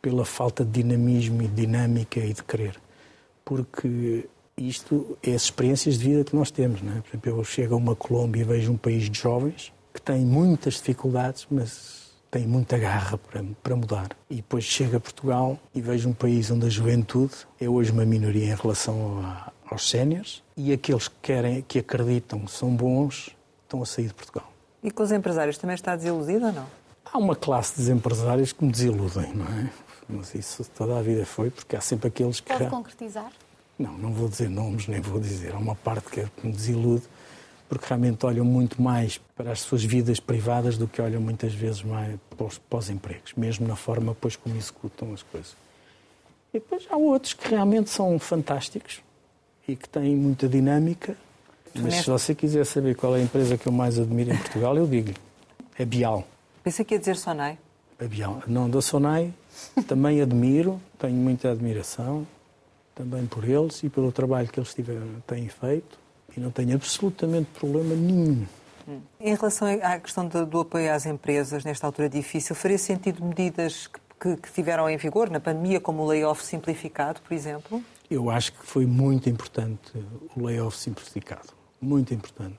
[0.00, 2.80] pela falta de dinamismo e dinâmica e de querer.
[3.44, 6.82] Porque isto é as experiências de vida que nós temos.
[6.82, 7.00] Não é?
[7.00, 10.24] Por exemplo, eu chego a uma Colômbia e vejo um país de jovens que tem
[10.24, 14.10] muitas dificuldades, mas tem muita garra para, para mudar.
[14.28, 18.04] E depois chego a Portugal e vejo um país onde a juventude é hoje uma
[18.04, 23.82] minoria em relação a, aos séniores e aqueles que querem, que acreditam são bons, estão
[23.82, 24.52] a sair de Portugal.
[24.82, 26.66] E com os empresários também está desiludido ou não?
[27.04, 29.70] Há uma classe de empresários que me desiludem, não é?
[30.06, 32.52] Mas isso toda a vida foi, porque há sempre aqueles que.
[32.52, 33.32] Pode concretizar?
[33.78, 35.54] Não, não vou dizer nomes, nem vou dizer.
[35.54, 37.04] Há uma parte que me desilude,
[37.68, 41.82] porque realmente olham muito mais para as suas vidas privadas do que olham muitas vezes
[41.82, 45.56] mais para os, para os empregos, mesmo na forma depois como executam as coisas.
[46.52, 49.00] E depois há outros que realmente são fantásticos
[49.66, 51.16] e que têm muita dinâmica.
[51.74, 54.76] Mas se você quiser saber qual é a empresa que eu mais admiro em Portugal,
[54.76, 55.16] eu digo-lhe.
[55.78, 56.26] É Bial.
[56.64, 57.58] Pensei que ia dizer Sonai.
[57.98, 58.42] A Bial.
[58.46, 59.32] Não, da Sonai
[59.86, 62.26] também admiro, tenho muita admiração
[62.94, 65.98] também por eles e pelo trabalho que eles tiveram, têm feito
[66.36, 68.46] e não tenho absolutamente problema nenhum.
[68.88, 69.00] Hum.
[69.20, 73.86] Em relação à questão do, do apoio às empresas, nesta altura difícil, faria sentido medidas
[73.86, 77.82] que, que, que tiveram em vigor na pandemia, como o layoff simplificado, por exemplo?
[78.10, 79.92] Eu acho que foi muito importante
[80.36, 81.48] o layoff simplificado.
[81.80, 82.58] Muito importante.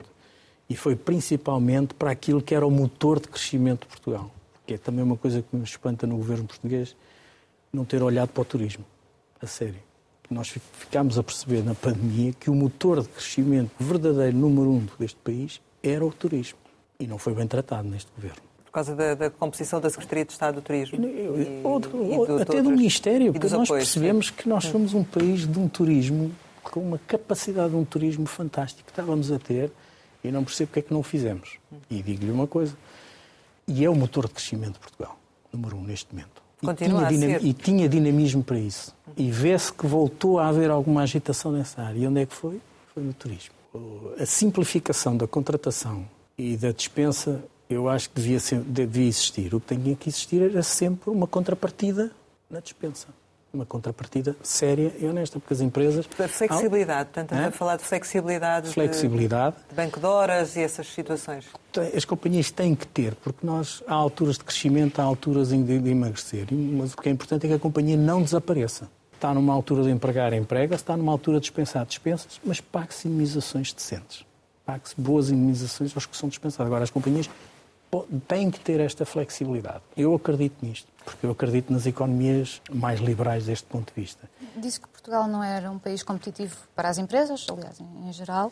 [0.70, 4.32] E foi principalmente para aquilo que era o motor de crescimento de Portugal.
[4.66, 6.96] Que é também uma coisa que me espanta no governo português,
[7.74, 8.86] não ter olhado para o turismo.
[9.42, 9.92] A sério
[10.32, 15.18] nós ficámos a perceber na pandemia que o motor de crescimento verdadeiro número um deste
[15.18, 16.58] país era o turismo.
[17.00, 18.51] E não foi bem tratado neste governo.
[18.72, 21.06] Por causa da, da composição da Secretaria de Estado do Turismo?
[21.06, 24.34] E, Outro, e do, até do Ministério, porque nós apoios, percebemos sim.
[24.38, 26.32] que nós somos um país de um turismo
[26.64, 29.70] com uma capacidade de um turismo fantástico que estávamos a ter
[30.24, 31.58] e não percebo porque é que não o fizemos.
[31.90, 32.74] E digo-lhe uma coisa,
[33.68, 35.20] e é o motor de crescimento de Portugal,
[35.52, 36.42] número um neste momento.
[36.64, 37.46] Continua e, tinha a ser.
[37.46, 38.96] e tinha dinamismo para isso.
[39.18, 42.00] E vê-se que voltou a haver alguma agitação nessa área.
[42.00, 42.62] E onde é que foi?
[42.94, 43.54] Foi no turismo.
[44.18, 46.08] A simplificação da contratação
[46.38, 49.54] e da dispensa, eu acho que devia, ser, devia existir.
[49.54, 52.12] O que tinha que existir era sempre uma contrapartida
[52.50, 53.08] na dispensa
[53.54, 56.08] uma contrapartida séria e honesta, porque as empresas...
[56.18, 60.88] A flexibilidade, portanto, a falar de flexibilidade, flexibilidade de, de, banco de horas e essas
[60.88, 61.46] situações.
[61.96, 65.90] As companhias têm que ter, porque nós há alturas de crescimento, há alturas de, de
[65.90, 68.90] emagrecer, mas o que é importante é que a companhia não desapareça.
[69.14, 73.72] Está numa altura de empregar, emprega, está numa altura de dispensar, dispensas, mas pague-se indemnizações
[73.72, 74.26] decentes.
[74.66, 76.66] Pague-se boas indemnizações aos que são dispensados.
[76.66, 77.30] Agora, as companhias
[78.28, 79.82] têm que ter esta flexibilidade.
[79.96, 84.30] Eu acredito nisto, porque eu acredito nas economias mais liberais deste ponto de vista.
[84.56, 88.52] Disse que Portugal não era um país competitivo para as empresas, aliás, em, geral.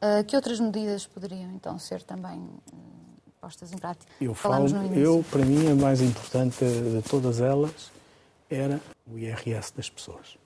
[0.00, 4.06] Uh, que outras medidas poderiam então ser também uh, postas em prática?
[4.20, 7.90] Eu falo, eu para mim a mais importante de todas elas
[8.48, 10.38] era o IRS das pessoas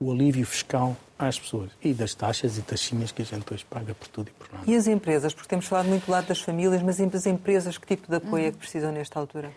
[0.00, 3.94] o alívio fiscal às pessoas e das taxas e taxinhas que a gente hoje paga
[3.94, 4.70] por tudo e por nada.
[4.70, 5.32] E as empresas?
[5.32, 8.46] Porque temos falado muito do lado das famílias, mas as empresas, que tipo de apoio
[8.46, 9.50] é que precisam nesta altura?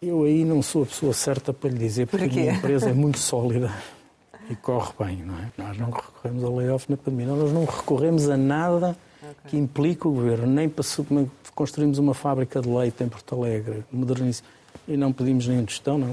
[0.00, 2.92] Eu aí não sou a pessoa certa para lhe dizer, porque a minha empresa é
[2.92, 3.72] muito sólida
[4.48, 5.50] e corre bem, não é?
[5.56, 9.34] Nós não recorremos ao layoff na pandemia, nós não recorremos a nada okay.
[9.46, 10.84] que implique o governo, nem para
[11.54, 14.42] construímos uma fábrica de leite em Porto Alegre, moderniz
[14.86, 16.08] e não pedimos nem gestão, não.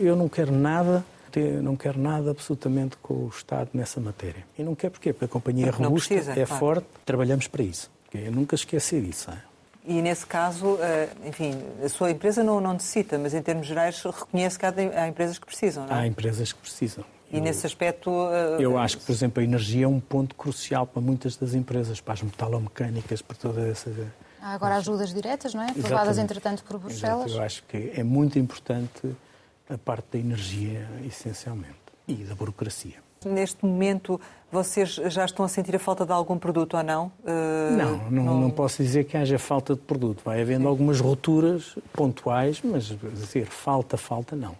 [0.00, 4.44] Eu não quero nada ter, não quer nada absolutamente com o Estado nessa matéria.
[4.58, 5.12] E não quer porquê?
[5.12, 6.60] Porque a companhia é robusta, precisa, é claro.
[6.60, 7.90] forte, trabalhamos para isso.
[8.12, 9.30] Eu nunca esqueci disso.
[9.30, 9.38] É?
[9.84, 14.00] E nesse caso, eh, enfim, a sua empresa não, não necessita, mas em termos gerais
[14.02, 16.00] reconhece que há empresas que precisam, não é?
[16.00, 17.04] Há empresas que precisam.
[17.32, 18.10] E eu, nesse aspecto.
[18.10, 21.54] Uh, eu acho que, por exemplo, a energia é um ponto crucial para muitas das
[21.54, 23.90] empresas, para as metalomecânicas, para toda essa.
[24.40, 25.70] Há agora ajudas diretas, não é?
[25.70, 27.26] Aprovadas, entretanto, por Bruxelas.
[27.26, 27.40] Exato.
[27.40, 29.16] Eu acho que é muito importante
[29.72, 32.96] a parte da energia, essencialmente, e da burocracia.
[33.24, 37.06] Neste momento, vocês já estão a sentir a falta de algum produto ou não?
[37.20, 40.22] Uh, não, não, não, não, posso dizer que haja falta de produto.
[40.24, 40.68] Vai havendo Sim.
[40.68, 44.56] algumas rupturas pontuais, mas dizer falta, falta, não.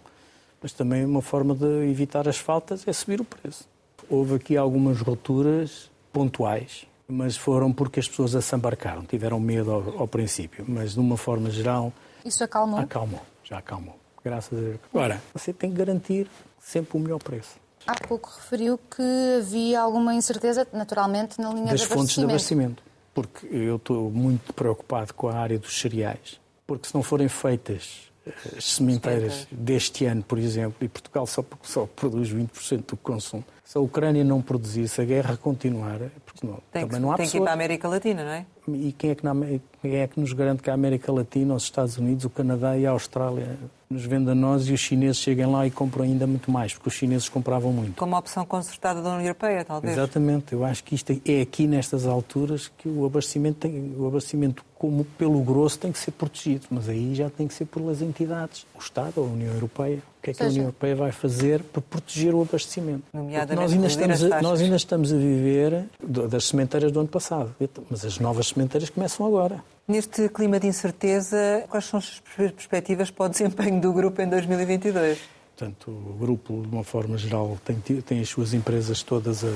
[0.63, 3.69] Mas também uma forma de evitar as faltas é subir o preço.
[4.09, 10.09] Houve aqui algumas rupturas pontuais, mas foram porque as pessoas assambarcaram, tiveram medo ao, ao
[10.09, 11.93] princípio, mas de uma forma geral.
[12.25, 12.79] Isso acalmou?
[12.79, 14.02] Acalmou, já acalmou.
[14.25, 14.81] Graças a Deus.
[14.93, 16.29] Agora, você tem que garantir
[16.61, 17.57] sempre o melhor preço.
[17.87, 19.03] Há pouco referiu que
[19.41, 22.83] havia alguma incerteza, naturalmente, na linha das de fontes de abastecimento.
[23.13, 26.41] Porque eu estou muito preocupado com a área dos cereais.
[26.67, 31.45] Porque se não forem feitas eh, as sementeiras deste ano, por exemplo, e Portugal só,
[31.63, 36.11] só produz 20% do consumo, se a Ucrânia não produzir, se a guerra continuar, é
[36.25, 37.43] porque não, Tem, também que, não há tem que ir pessoas.
[37.43, 38.47] para a América Latina, não é?
[38.69, 39.35] E quem é, que na,
[39.81, 42.87] quem é que nos garante que a América Latina, os Estados Unidos, o Canadá e
[42.87, 43.59] a Austrália
[43.91, 46.89] nos vendem a nós e os chineses cheguem lá e compram ainda muito mais, porque
[46.89, 47.95] os chineses compravam muito.
[47.97, 49.93] Como a opção concertada da União Europeia, talvez.
[49.93, 54.65] Exatamente, eu acho que isto é aqui nestas alturas que o abastecimento, tem, o abastecimento
[54.79, 58.67] como pelo grosso tem que ser protegido, mas aí já tem que ser pelas entidades,
[58.75, 59.99] o Estado ou a União Europeia.
[60.19, 63.03] O que é que a Seja- União Europeia vai fazer para proteger o abastecimento?
[63.13, 67.55] Nomeadamente nós ainda, estamos a, nós ainda estamos a viver das sementeiras do ano passado,
[67.91, 69.63] mas as novas sementeiras começam agora.
[69.87, 75.19] Neste clima de incerteza, quais são as perspectivas para o desempenho do grupo em 2022?
[75.57, 79.49] Portanto, o grupo, de uma forma geral, tem, tem as suas empresas todas eh,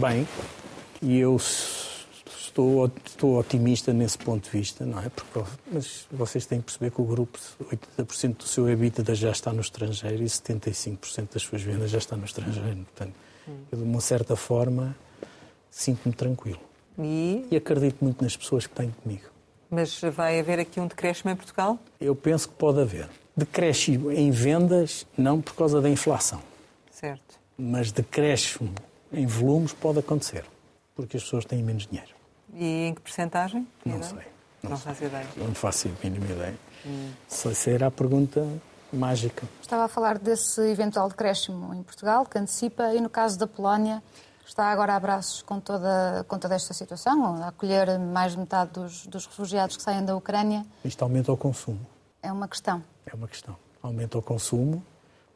[0.00, 0.26] bem
[1.00, 1.36] e eu
[2.56, 5.08] estou, estou otimista nesse ponto de vista, não é?
[5.08, 7.38] Porque, mas vocês têm que perceber que o grupo,
[7.98, 12.16] 80% do seu EBITDA já está no estrangeiro e 75% das suas vendas já está
[12.16, 12.86] no estrangeiro.
[12.94, 13.14] Portanto,
[13.70, 14.96] eu, de uma certa forma,
[15.70, 16.60] sinto-me tranquilo.
[16.98, 19.24] E, E acredito muito nas pessoas que têm comigo.
[19.70, 21.78] mas vai haver aqui um decréscimo em Portugal?
[22.00, 23.08] Eu penso que pode haver.
[23.36, 26.40] Decréscimo em vendas, não por causa da inflação.
[26.90, 27.38] Certo.
[27.58, 28.74] mas decréscimo
[29.12, 30.44] em volumes pode acontecer,
[30.94, 32.10] porque as pessoas têm menos dinheiro.
[32.54, 33.66] E em que percentagem?
[33.84, 34.18] Não sei.
[34.62, 34.86] Não, Não sei.
[34.92, 35.26] faço ideia.
[35.36, 36.54] Não faço a mínima ideia.
[37.28, 38.46] Só Essa era a pergunta
[38.92, 39.46] mágica.
[39.60, 44.02] Estava a falar desse eventual decréscimo em Portugal, que antecipa, e no caso da Polónia,
[44.46, 48.70] está agora a braços com toda, com toda esta situação, a acolher mais de metade
[48.72, 50.64] dos, dos refugiados que saem da Ucrânia.
[50.84, 51.80] Isto aumenta o consumo.
[52.22, 52.82] É uma questão.
[53.04, 53.56] É uma questão.
[53.82, 54.82] Aumenta o consumo,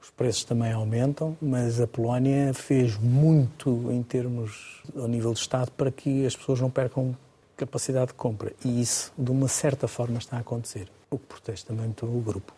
[0.02, 5.70] os preços também aumentam, mas a Polónia fez muito em termos ao nível do Estado
[5.72, 7.16] para que as pessoas não percam
[7.56, 8.52] capacidade de compra.
[8.64, 10.90] E isso, de uma certa forma, está a acontecer.
[11.10, 12.52] O que protege também muito o grupo.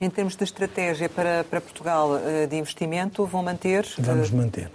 [0.00, 4.70] Em termos de estratégia para, para Portugal eh, de investimento, vão manter, eh, Vamos manter.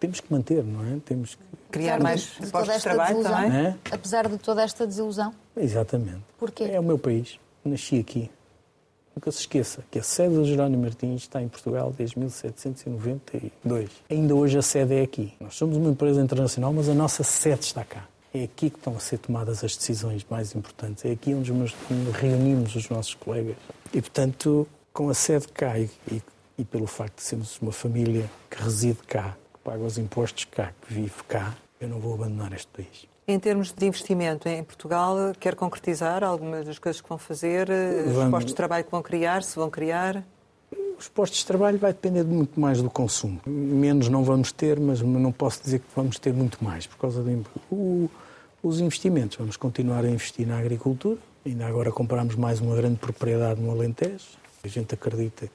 [0.00, 0.98] Temos que manter, não é?
[1.04, 1.42] Temos que.
[1.70, 3.66] criar Apesar mais de- postos de esta trabalho desilusão, também?
[3.66, 3.76] É?
[3.90, 6.20] Apesar de toda esta desilusão, Exatamente.
[6.38, 6.64] Porquê?
[6.64, 7.38] É o meu país.
[7.64, 8.30] Nasci aqui.
[9.16, 13.90] Nunca se esqueça que a sede do Jerónimo Martins está em Portugal desde 1792.
[14.08, 15.34] Ainda hoje a sede é aqui.
[15.40, 18.06] Nós somos uma empresa internacional, mas a nossa sede está cá.
[18.32, 21.04] É aqui que estão a ser tomadas as decisões mais importantes.
[21.04, 21.74] É aqui onde nos-
[22.14, 23.56] reunimos os nossos colegas.
[23.92, 26.22] E, portanto, com a sede cá e, e-
[26.58, 29.36] e pelo facto de sermos uma família que reside cá,
[29.68, 33.06] paga os impostos cá, que vive cá, eu não vou abandonar este país.
[33.26, 38.04] Em termos de investimento em Portugal, quer concretizar algumas das coisas que vão fazer, eh,
[38.06, 38.30] os Vamos.
[38.30, 40.24] postos de trabalho que vão criar, se vão criar?
[40.98, 43.40] Os postos de trabalho vai depender de muito mais do consumo.
[43.46, 47.22] Menos não vamos ter, mas não posso dizer que vamos ter muito mais por causa
[47.22, 48.08] do o-
[48.62, 49.36] os investimentos.
[49.36, 51.18] Vamos continuar a investir na agricultura.
[51.44, 54.24] Ainda agora compramos mais uma grande propriedade no Alentejo.
[54.64, 55.48] A gente acredita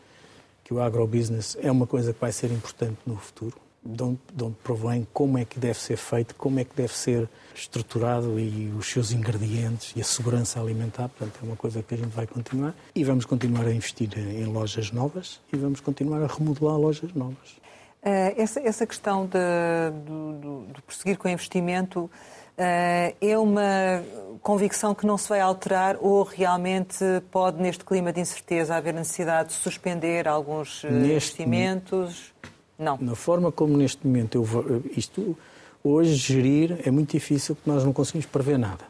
[0.64, 3.56] que o agrobusiness é uma coisa que vai ser importante no futuro.
[3.86, 6.94] De onde, de onde provém como é que deve ser feito, como é que deve
[6.96, 11.10] ser estruturado e os seus ingredientes e a segurança alimentar.
[11.10, 12.74] Portanto, é uma coisa que a gente vai continuar.
[12.96, 17.62] E vamos continuar a investir em lojas novas e vamos continuar a remodelar lojas novas.
[18.02, 22.10] Eh, Essa, essa questão de, do- do prosseguir com o investimento
[22.58, 24.02] eh, é uma
[24.42, 29.50] convicção que não se vai alterar ou realmente pode, neste clima de incerteza, haver necessidade
[29.50, 31.12] de suspender alguns eh, Neste
[31.44, 32.34] investimentos?
[32.78, 32.98] Não.
[33.00, 35.38] Na forma como neste momento eu vou- isto
[35.84, 38.86] hoje gerir é muito difícil porque nós não conseguimos prever nada.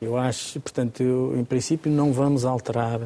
[0.00, 3.00] Eu acho, portanto, eu, em princípio não vamos alterar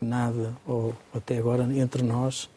[0.00, 2.48] nada ou até agora entre nós,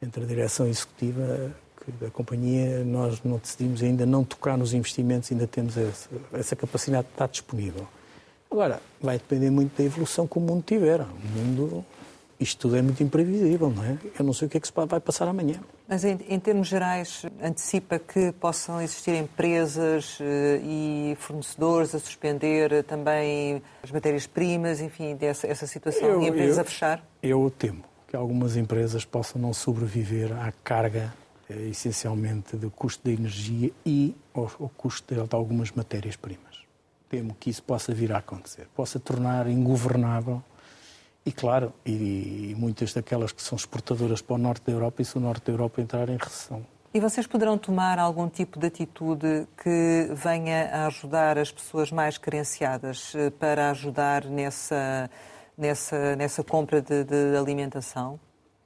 [0.00, 1.52] entre a direção executiva
[2.00, 7.06] da companhia, nós não decidimos ainda não tocar nos investimentos, ainda temos essa, essa capacidade
[7.08, 7.86] de estar disponível.
[8.50, 11.00] Agora, vai depender muito da evolução que o mundo tiver.
[11.00, 11.06] O
[11.38, 11.84] mundo,
[12.38, 13.98] isto tudo é muito imprevisível, não é?
[14.18, 15.60] Eu não sei o que é que vai passar amanhã.
[15.88, 22.82] Mas em, em termos gerais, antecipa que possam existir empresas eh, e fornecedores a suspender
[22.84, 27.04] também as matérias-primas, enfim, dessa essa situação, Eu- e empresas eu- a fechar?
[27.22, 31.14] Eu temo que algumas empresas possam não sobreviver à carga,
[31.48, 36.56] eh, essencialmente, do custo da energia e ao, ao custo de, de algumas matérias-primas.
[37.08, 40.42] Temo que isso possa vir a acontecer, possa tornar ingovernável
[41.26, 45.04] E claro, e, e muitas daquelas que são exportadoras para o norte da Europa, e
[45.04, 46.64] se o norte da Europa entrar em recessão.
[46.94, 52.16] E vocês poderão tomar algum tipo de atitude que venha a ajudar as pessoas mais
[52.16, 55.10] carenciadas eh, para ajudar nessa,
[55.58, 58.20] nessa, nessa compra de, de alimentação?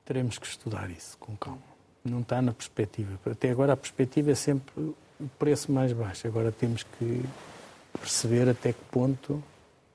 [0.04, 1.62] Teremos que estudar isso com calma.
[2.04, 3.18] Não está na perspectiva.
[3.28, 6.28] Até agora a perspectiva é sempre o preço mais baixo.
[6.28, 7.24] Agora temos que
[7.98, 9.42] perceber até que ponto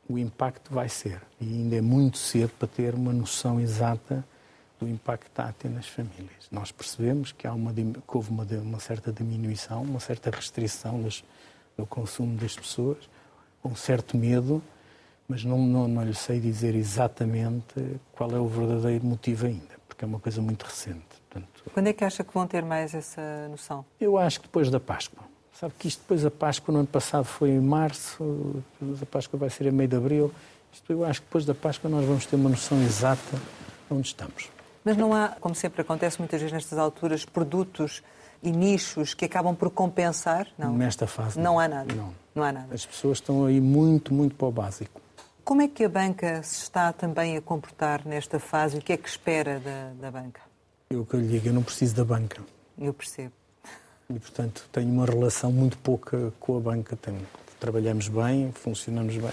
[0.07, 1.21] o impacto vai ser.
[1.39, 4.23] E ainda é muito cedo para ter uma noção exata
[4.79, 6.47] do impacto que está a ter nas famílias.
[6.51, 11.23] Nós percebemos que, há uma, que houve uma, uma, certa diminuição, uma certa restrição das,
[11.77, 13.09] do consumo das pessoas,
[13.63, 14.61] um certo medo,
[15.27, 20.05] mas não, não, não lhe sei dizer exatamente qual é o verdadeiro motivo ainda, porque
[20.05, 21.03] é uma coisa muito recente.
[21.29, 23.83] Portanto, Quando é que acha que vão ter mais essa noção?
[23.99, 25.23] Eu acho que depois da Páscoa.
[25.59, 29.39] Sabe que isto depois da Páscoa, no ano passado foi em março, depois a Páscoa
[29.39, 30.33] vai ser em meio de abril.
[30.71, 34.07] Isto eu acho que depois da Páscoa nós vamos ter uma noção exata de onde
[34.07, 34.49] estamos.
[34.83, 38.03] Mas não há, como sempre acontece muitas vezes nestas alturas, produtos
[38.43, 40.47] e nichos que acabam por compensar?
[40.57, 40.75] Não.
[40.75, 41.37] Nesta fase.
[41.37, 41.95] Não, não há nada.
[41.95, 42.13] Não.
[42.35, 42.75] não há nada.
[42.75, 45.01] As pessoas estão aí muito, muito para o básico.
[45.45, 48.77] Como é que a banca se está também a comportar nesta fase?
[48.77, 50.41] O que é que espera da, da banca?
[50.89, 52.43] Eu que lhe digo, eu não preciso da banca.
[52.77, 53.31] Eu percebo.
[54.09, 56.97] E, portanto, tenho uma relação muito pouca com a banca.
[57.59, 59.31] Trabalhamos bem, funcionamos bem.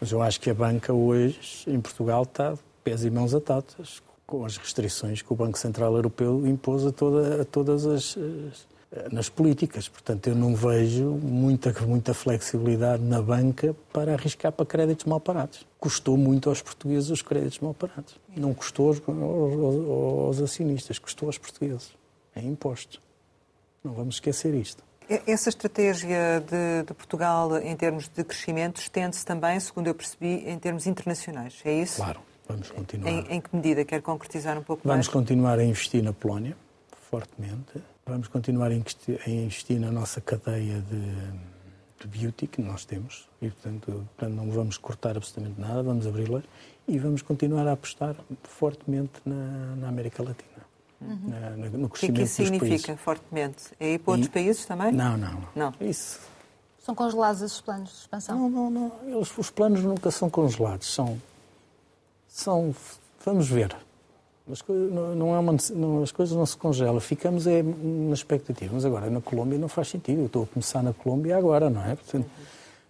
[0.00, 4.44] Mas eu acho que a banca hoje, em Portugal, está pés e mãos atadas com
[4.44, 9.28] as restrições que o Banco Central Europeu impôs a, toda, a todas as, as, nas
[9.28, 9.88] políticas.
[9.88, 15.66] Portanto, eu não vejo muita, muita flexibilidade na banca para arriscar para créditos mal parados.
[15.78, 18.16] Custou muito aos portugueses os créditos mal parados.
[18.36, 19.88] Não custou aos, aos,
[20.28, 21.90] aos acionistas, custou aos portugueses.
[22.34, 23.00] É imposto.
[23.84, 24.82] Não vamos esquecer isto.
[25.26, 30.58] Essa estratégia de, de, Portugal em termos de crescimento estende-se também, segundo eu percebi, em
[30.58, 31.60] termos internacionais.
[31.64, 31.96] É isso?
[31.96, 32.20] Claro.
[32.48, 33.10] Vamos continuar.
[33.10, 33.84] Em, em, que medida?
[33.84, 35.06] Quer concretizar um pouco Vamos mais?
[35.06, 36.56] Vamos continuar a investir na Polónia,
[37.10, 37.82] fortemente.
[38.06, 43.26] Vamos continuar a investir, a investir na nossa cadeia de, beauty que nós temos.
[43.40, 46.42] E, portanto, portanto, não vamos cortar absolutamente nada, vamos abri-la.
[46.86, 50.63] E vamos continuar a apostar fortemente na, na América Latina.
[51.04, 51.30] Uhum.
[51.30, 53.00] Na, no crescimento o que é que isso significa, países.
[53.02, 53.62] fortemente?
[53.78, 54.30] É ir para outros e...
[54.30, 54.92] países também?
[54.92, 55.42] Não, não.
[55.54, 55.74] não.
[55.80, 56.20] Isso...
[56.82, 58.38] São congelados esses planos de expansão?
[58.38, 58.92] Não, não, não.
[59.06, 60.92] Eles, os planos nunca são congelados.
[60.92, 61.18] São
[62.34, 62.74] são.
[63.24, 63.74] Vamos ver.
[64.50, 68.72] As coisas não, é uma, não, as coisas não se congelam, ficamos é na expectativa.
[68.74, 70.20] Mas agora, na Colômbia não faz sentido.
[70.20, 71.94] Eu estou a começar na Colômbia agora, não é?
[71.94, 72.26] Portanto,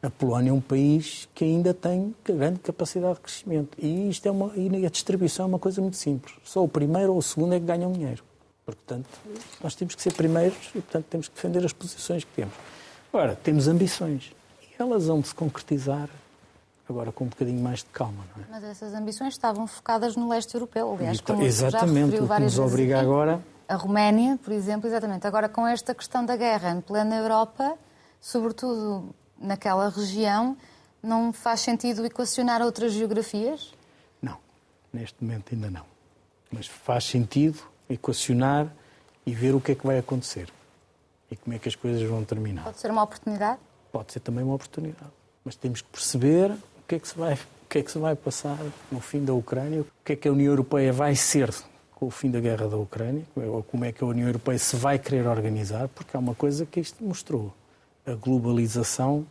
[0.04, 3.78] a Polónia é um país que ainda tem grande capacidade de crescimento.
[3.80, 6.34] E, isto é uma, e a distribuição é uma coisa muito simples.
[6.44, 8.22] Só o primeiro ou o segundo é que ganham dinheiro.
[8.66, 9.08] Portanto,
[9.62, 12.54] nós temos que ser primeiros e, portanto, temos que defender as posições que temos.
[13.10, 14.32] Agora, temos ambições.
[14.62, 16.10] E elas vão se concretizar
[16.86, 18.24] agora com um bocadinho mais de calma.
[18.36, 18.46] Não é?
[18.50, 22.58] Mas essas ambições estavam focadas no leste europeu, aliás, como Exatamente, já o que nos
[22.58, 23.40] obriga aqui, agora...
[23.66, 25.26] A Roménia, por exemplo, exatamente.
[25.26, 27.78] Agora, com esta questão da guerra em plena Europa,
[28.20, 29.14] sobretudo
[29.44, 30.56] naquela região,
[31.02, 33.72] não faz sentido equacionar outras geografias?
[34.20, 34.38] Não,
[34.92, 35.84] neste momento ainda não.
[36.50, 38.72] Mas faz sentido equacionar
[39.26, 40.48] e ver o que é que vai acontecer
[41.30, 42.64] e como é que as coisas vão terminar.
[42.64, 43.58] Pode ser uma oportunidade?
[43.92, 45.12] Pode ser também uma oportunidade.
[45.44, 47.98] Mas temos que perceber o que é que se vai, o que é que se
[47.98, 48.58] vai passar
[48.90, 51.52] no fim da Ucrânia, o que é que a União Europeia vai ser
[51.94, 54.76] com o fim da guerra da Ucrânia, ou como é que a União Europeia se
[54.76, 57.52] vai querer organizar, porque há uma coisa que isto mostrou.
[58.06, 59.26] A globalização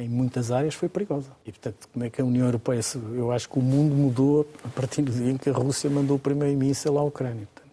[0.00, 1.30] em muitas áreas foi perigosa.
[1.46, 2.80] E, portanto, como é que a União Europeia...
[3.14, 6.16] Eu acho que o mundo mudou a partir do dia em que a Rússia mandou
[6.16, 7.46] o primeiro míssil à Ucrânia.
[7.54, 7.70] Portanto,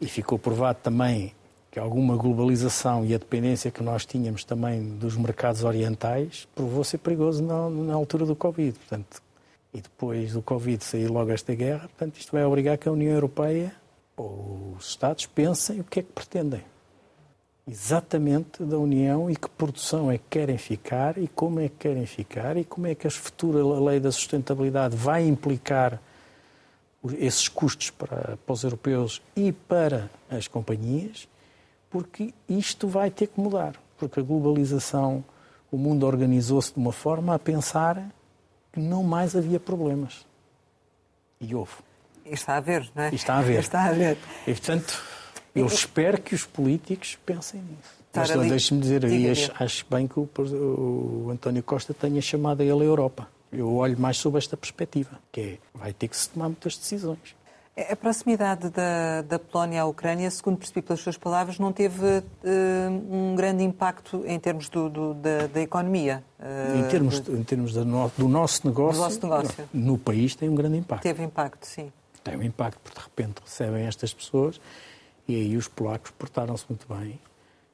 [0.00, 1.32] e ficou provado também
[1.70, 6.98] que alguma globalização e a dependência que nós tínhamos também dos mercados orientais provou ser
[6.98, 8.78] perigoso na, na altura do Covid.
[8.78, 9.22] Portanto,
[9.74, 13.12] e depois do Covid sair logo esta guerra, portanto, isto vai obrigar que a União
[13.12, 13.74] Europeia
[14.16, 16.62] ou os Estados pensem o que é que pretendem.
[17.68, 22.06] Exatamente da União e que produção é que querem ficar e como é que querem
[22.06, 26.00] ficar e como é que a futura lei da sustentabilidade vai implicar
[27.18, 31.28] esses custos para, para os europeus e para as companhias
[31.90, 35.24] porque isto vai ter que mudar, porque a globalização,
[35.70, 38.10] o mundo organizou-se de uma forma a pensar
[38.72, 40.26] que não mais havia problemas.
[41.40, 41.72] E houve.
[42.24, 43.12] E está a ver, não é?
[43.12, 43.60] E está a ver.
[43.60, 44.18] Está a ver.
[44.46, 45.02] E, portanto,
[45.56, 47.96] eu espero que os políticos pensem nisso.
[48.14, 52.64] Mas deixe-me dizer, e acho, acho, bem que o, o, António Costa tenha chamado a
[52.64, 53.28] ele a Europa.
[53.52, 57.36] Eu olho mais sobre esta perspectiva, que é, vai ter que se tomar muitas decisões.
[57.90, 62.22] A proximidade da, da Polónia à Ucrânia, segundo percebi pelas suas palavras, não teve uh,
[63.10, 66.24] um grande impacto em termos do, do, da, da, economia.
[66.40, 67.84] Uh, em termos, de, em termos do,
[68.16, 71.02] do, nosso negócio, do nosso negócio, no país tem um grande impacto.
[71.02, 71.92] Teve impacto, sim.
[72.24, 74.58] Tem um impacto, porque de repente recebem estas pessoas
[75.28, 77.18] e aí os polacos portaram-se muito bem,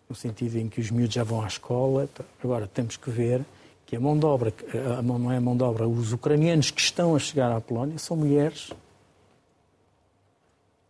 [0.08, 2.08] no sentido em que os miúdos já vão à escola.
[2.42, 3.44] Agora temos que ver
[3.86, 4.52] que a mão de obra,
[4.98, 7.60] a mão, não é a mão de obra, os ucranianos que estão a chegar à
[7.60, 8.72] Polónia são mulheres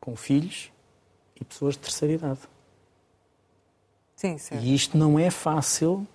[0.00, 0.70] com filhos
[1.40, 2.40] e pessoas de terceira idade.
[4.16, 4.62] Sim, certo.
[4.62, 6.06] E isto não é fácil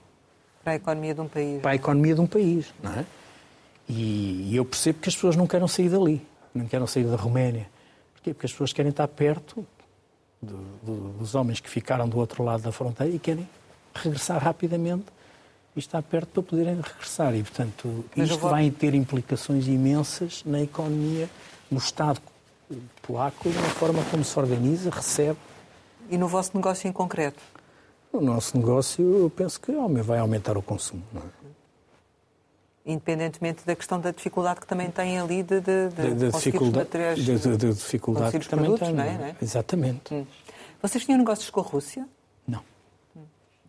[0.64, 1.62] para a economia de um país.
[1.62, 3.06] Para a economia de um país, não é?
[3.90, 7.70] E, eu percebo que as pessoas não querem sair dali, não querem sair da Roménia.
[8.14, 8.34] Porquê?
[8.34, 9.66] Porque as pessoas querem estar perto
[10.42, 13.48] do, do, dos homens que ficaram do outro lado da fronteira e querem
[13.94, 15.06] regressar rapidamente
[15.76, 17.36] e estar perto para poderem regressar.
[17.36, 18.50] E, portanto, isto vou...
[18.50, 21.30] vai ter implicações imensas na economia,
[21.70, 22.22] no Estado
[23.02, 25.38] polaco, na forma como se organiza, recebe.
[26.10, 27.42] E no vosso negócio em concreto?
[28.12, 29.72] O nosso negócio, eu penso que
[30.04, 31.04] vai aumentar o consumo.
[31.16, 31.47] É?
[32.88, 37.20] Independentemente da questão da dificuldade que também tem ali de, de, de, de dificuldade, materiais,
[37.20, 38.96] de, de, de dificuldade que também produtos, tem.
[38.96, 39.18] Não é?
[39.18, 39.36] Não é?
[39.42, 40.14] Exatamente.
[40.14, 40.26] Hum.
[40.82, 42.08] Vocês tinham negócios com a Rússia?
[42.48, 42.62] Não.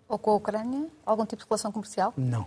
[0.08, 0.86] Ou com a Ucrânia?
[1.04, 2.14] Algum tipo de relação comercial?
[2.16, 2.46] Não.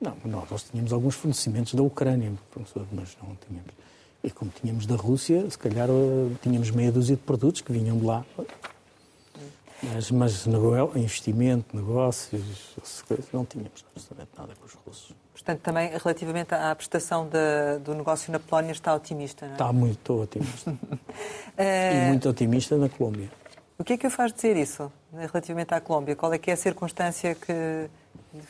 [0.00, 0.16] Não,
[0.50, 3.72] nós tínhamos alguns fornecimentos da Ucrânia, mas não tínhamos.
[4.22, 7.98] E como tínhamos da Rússia, se calhar eh, tínhamos meia dúzia de produtos que vinham
[7.98, 8.24] de lá.
[9.82, 10.46] Mas, mas
[10.94, 12.76] investimento, negócios,
[13.32, 15.14] não tínhamos absolutamente nada com os russos.
[15.40, 19.54] Portanto, também relativamente à prestação de, do negócio na Polónia está otimista, não é?
[19.54, 20.76] Está muito otimista.
[21.56, 23.30] e muito otimista na Colômbia.
[23.78, 26.14] O que é que o faz dizer isso, relativamente à Colômbia?
[26.14, 27.88] Qual é que é a circunstância que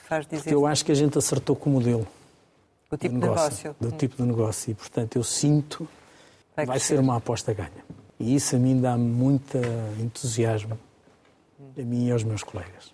[0.08, 2.06] faz dizer Porque eu acho que a gente acertou com o modelo.
[2.90, 3.44] O tipo de negócio.
[3.44, 3.76] negócio.
[3.78, 3.96] Do hum.
[3.96, 4.72] tipo de negócio.
[4.72, 5.88] E, portanto, eu sinto
[6.56, 7.84] vai, vai ser uma aposta ganha.
[8.18, 9.56] E isso a mim dá muito
[10.00, 10.76] entusiasmo,
[11.78, 12.92] a mim e aos meus colegas.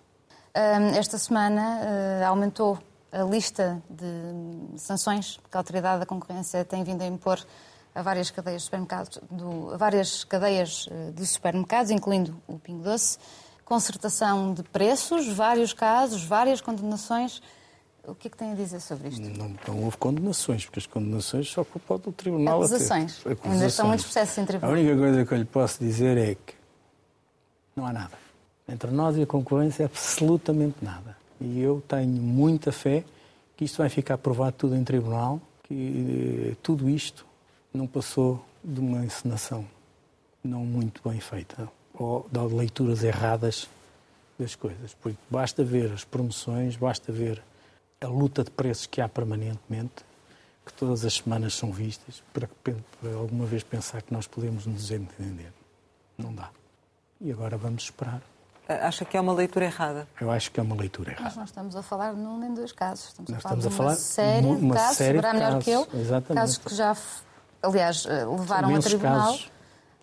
[0.53, 2.79] Esta semana eh, aumentou
[3.11, 7.39] a lista de sanções que a Autoridade da Concorrência tem vindo a impor
[7.95, 12.83] a várias cadeias de supermercados, do, a várias cadeias eh, de supermercados, incluindo o Pingo
[12.83, 13.17] Doce,
[13.65, 17.41] concertação de preços, vários casos, várias condenações.
[18.05, 19.21] O que é que tem a dizer sobre isto?
[19.21, 23.19] Não, não houve condenações, porque as condenações só pode o Tribunal Acusações.
[23.25, 23.53] Acusações.
[23.53, 24.75] Ainda estão muitos processos em tribunal.
[24.75, 26.53] A única coisa que eu lhe posso dizer é que
[27.75, 28.17] não há nada.
[28.69, 31.17] Entre nós e a concorrência, absolutamente nada.
[31.39, 33.03] E eu tenho muita fé
[33.55, 37.25] que isto vai ficar provado tudo em tribunal, que eh, tudo isto
[37.73, 39.65] não passou de uma encenação
[40.43, 43.67] não muito bem feita ou de leituras erradas
[44.37, 44.93] das coisas.
[44.93, 47.41] Porque basta ver as promoções, basta ver
[47.99, 50.05] a luta de preços que há permanentemente,
[50.65, 54.91] que todas as semanas são vistas, para, para alguma vez pensar que nós podemos nos
[54.91, 55.51] entender.
[56.17, 56.49] Não dá.
[57.19, 58.21] E agora vamos esperar.
[58.67, 60.07] Acha que é uma leitura errada?
[60.19, 61.23] Eu acho que é uma leitura errada.
[61.23, 63.07] Nós não estamos a falar num nem dois casos.
[63.07, 65.51] Estamos Nós a falar estamos de uma a falar série de casos, série de melhor
[65.51, 65.87] casos, que eu.
[65.93, 66.41] Exatamente.
[66.41, 66.97] Casos que já,
[67.63, 69.25] aliás, eh, levaram a tribunal.
[69.27, 69.51] Casos.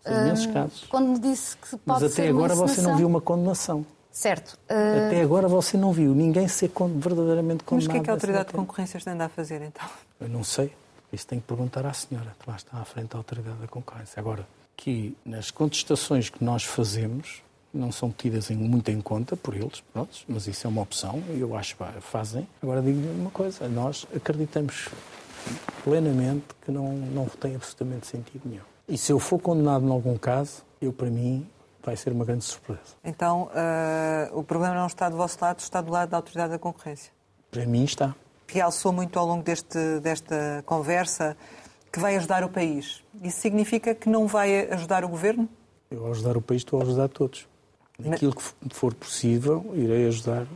[0.07, 0.85] Imensos casos.
[0.89, 3.85] Quando disse que pode Mas até agora você não viu uma condenação.
[4.11, 4.59] Certo.
[4.71, 5.07] Uh...
[5.07, 7.73] Até agora você não viu ninguém ser verdadeiramente condenado.
[7.73, 9.87] Mas o que é que a Autoridade de Concorrência está a fazer, então?
[10.21, 10.73] Eu não sei.
[11.13, 14.21] Isso tem que perguntar à senhora, que lá está à frente da Autoridade da Concorrência.
[14.21, 14.47] Agora,
[14.77, 17.43] que nas contestações que nós fazemos,
[17.75, 21.23] não são tidas em, muito em conta por eles, pronto, mas isso é uma opção
[21.29, 22.47] eu acho que fazem.
[22.63, 24.89] Agora digo-lhe uma coisa, nós acreditamos
[25.83, 28.63] plenamente que não, não tem absolutamente sentido nenhum.
[28.89, 31.47] E se eu for condenado em algum caso, eu para mim
[31.83, 32.81] vai ser uma grande surpresa.
[33.05, 36.59] Então uh, o problema não está do vosso lado, está do lado da Autoridade da
[36.59, 37.13] Concorrência?
[37.51, 38.15] Para mim está.
[38.47, 41.37] Realçou muito ao longo deste, desta conversa
[41.91, 43.03] que vai ajudar o país.
[43.23, 45.49] Isso significa que não vai ajudar o governo?
[45.91, 47.47] Eu, ao ajudar o país, estou a ajudar todos.
[47.99, 48.43] Naquilo que
[48.75, 50.47] for possível, irei ajudar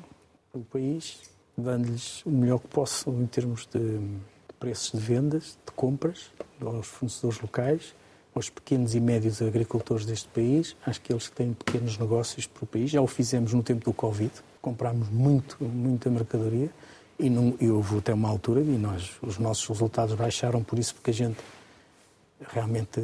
[0.53, 1.21] o país,
[1.57, 4.01] dando-lhes o melhor que posso em termos de,
[4.59, 6.31] preços de vendas, de compras
[6.61, 7.95] aos fornecedores locais,
[8.35, 12.91] aos pequenos e médios agricultores deste país, àqueles que têm pequenos negócios para o país.
[12.91, 16.71] Já o fizemos no tempo do Covid, comprámos muito, muita mercadoria
[17.19, 21.11] e, não, houve até uma altura e nós, os nossos resultados baixaram por isso, porque
[21.11, 21.39] a gente
[22.53, 23.01] realmente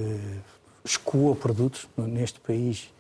[0.85, 2.94] escoa produtos neste país eh,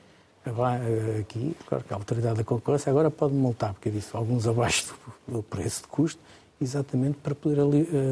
[1.20, 4.94] aqui, claro que a autoridade da concorrência agora pode multar, porque disse alguns abaixo
[5.26, 6.20] do, preço de custo,
[6.60, 7.60] exatamente para poder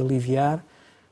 [0.00, 0.64] aliviar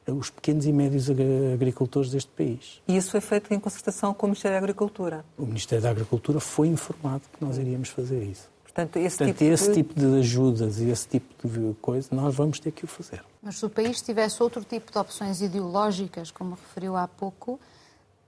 [0.06, 1.08] os pequenos e médios
[1.54, 2.80] agricultores deste país.
[2.88, 5.24] E isso foi feito em concertação com o Ministério da Agricultura?
[5.38, 8.48] O Ministério da Agricultura foi informado que nós iríamos fazer isso.
[8.64, 9.74] Portanto, esse, Portanto, tipo, esse de...
[9.74, 13.22] tipo de ajudas e esse tipo de coisa, nós vamos ter que o fazer.
[13.42, 17.58] Mas se o país tivesse outro tipo de opções ideológicas, como referiu há pouco,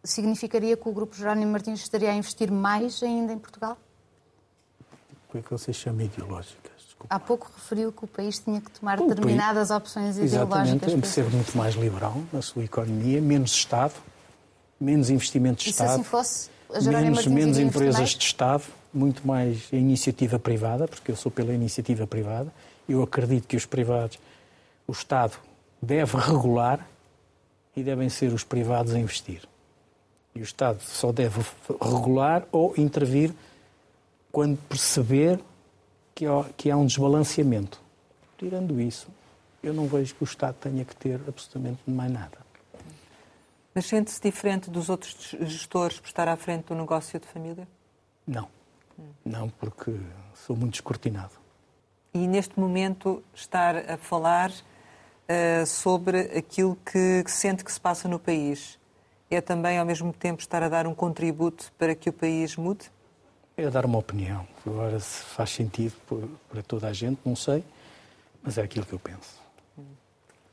[0.04, 3.76] significaria que o Grupo Jerónimo Martins estaria a investir mais ainda em Portugal?
[5.28, 6.72] O que é que você chama ideológicas?
[7.08, 10.42] Há pouco referiu que o país tinha que tomar o determinadas país, opções ideológicas.
[10.42, 13.94] Exatamente, tem de ser muito mais liberal na sua economia, menos Estado,
[14.80, 15.88] menos investimentos de e Estado.
[15.88, 16.50] Se assim fosse,
[16.84, 22.06] menos, menos empresas de Estado, muito mais a iniciativa privada, porque eu sou pela iniciativa
[22.06, 22.52] privada.
[22.88, 24.18] Eu acredito que os privados,
[24.86, 25.36] o Estado
[25.80, 26.86] deve regular
[27.74, 29.42] e devem ser os privados a investir.
[30.34, 31.40] E o Estado só deve
[31.80, 33.34] regular ou intervir
[34.30, 35.38] quando perceber
[36.14, 37.80] que há, um desbalanceamento.
[38.38, 39.08] Tirando isso,
[39.62, 42.38] eu não vejo que o Estado tenha que ter absolutamente mais nada.
[43.74, 47.66] Mas sente-se diferente dos outros gestores por estar à frente do negócio de família?
[48.26, 48.48] Não.
[49.24, 49.94] Não, porque
[50.34, 51.32] sou muito descortinado.
[52.12, 58.06] E neste momento estar a falar uh, sobre aquilo que, que sente que se passa
[58.06, 58.78] no país
[59.34, 62.90] é também, ao mesmo tempo, estar a dar um contributo para que o país mude?
[63.56, 64.46] É dar uma opinião.
[64.66, 65.94] Agora, se faz sentido
[66.50, 67.64] para toda a gente, não sei,
[68.42, 69.40] mas é aquilo que eu penso.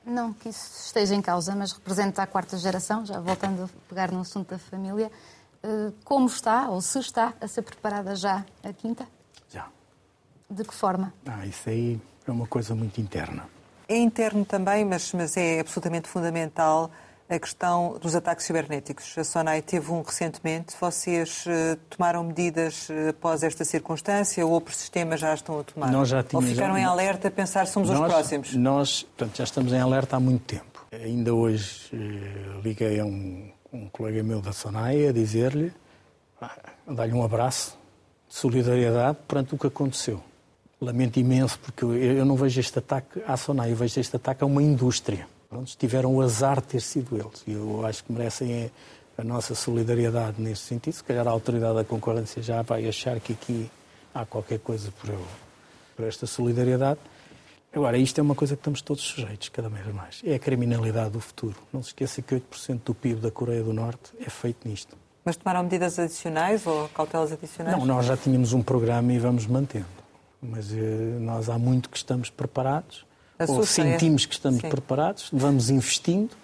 [0.06, 4.12] Não que isso esteja em causa, mas representa a quarta geração, já voltando a pegar
[4.12, 5.12] no assunto da família.
[5.62, 9.08] Eh, como está, ou se está, a ser preparada já a quinta?
[9.52, 9.68] Já.
[10.50, 11.14] De que forma?
[11.26, 13.48] Ah, isso aí é uma coisa muito interna.
[13.88, 16.92] É interno também, mas, mas é absolutamente fundamental
[17.30, 19.16] a questão dos ataques cibernéticos.
[19.16, 20.76] A Sonai teve um recentemente.
[20.82, 25.92] Vocês uh, tomaram medidas uh, após esta circunstância ou outros sistemas já estão a tomar?
[25.92, 28.56] Nós já tínhamos, ou ficaram já, em alerta a pensar somos nós, os próximos?
[28.56, 30.88] Nós portanto, já estamos em alerta há muito tempo.
[30.92, 35.72] Ainda hoje uh, liguei a um, um, colega meu da Sonai a dizer-lhe,
[36.42, 36.52] a
[36.88, 37.78] dar-lhe um abraço
[38.28, 40.20] de solidariedade perante o que aconteceu.
[40.82, 44.44] Lamento imenso porque eu, eu não vejo este ataque à Sonai, eu vejo este ataque
[44.44, 47.44] a uma indústria pronto, tiveram o azar de ter sido eles.
[47.48, 48.72] E eu acho que merecem
[49.18, 50.94] a nossa solidariedade nesse sentido.
[50.94, 53.70] Se calhar a autoridade da concorrência já vai achar que aqui
[54.14, 55.26] há qualquer coisa por, eu,
[55.96, 57.00] por esta solidariedade.
[57.72, 60.22] Agora, isto é uma coisa que estamos todos sujeitos, cada vez mais.
[60.24, 61.56] É a criminalidade do futuro.
[61.72, 64.98] Não se esqueça que 8% do PIB da Coreia do Norte é feito nisto.
[65.24, 67.78] Mas tomaram medidas adicionais ou cautelas adicionais?
[67.78, 69.86] Não, nós já tínhamos um programa e vamos mantendo.
[70.42, 70.78] Mas eh,
[71.20, 73.06] nós há muito que estamos preparados
[73.48, 74.70] ou sentimos que estamos Sim.
[74.70, 76.36] preparados, vamos investindo,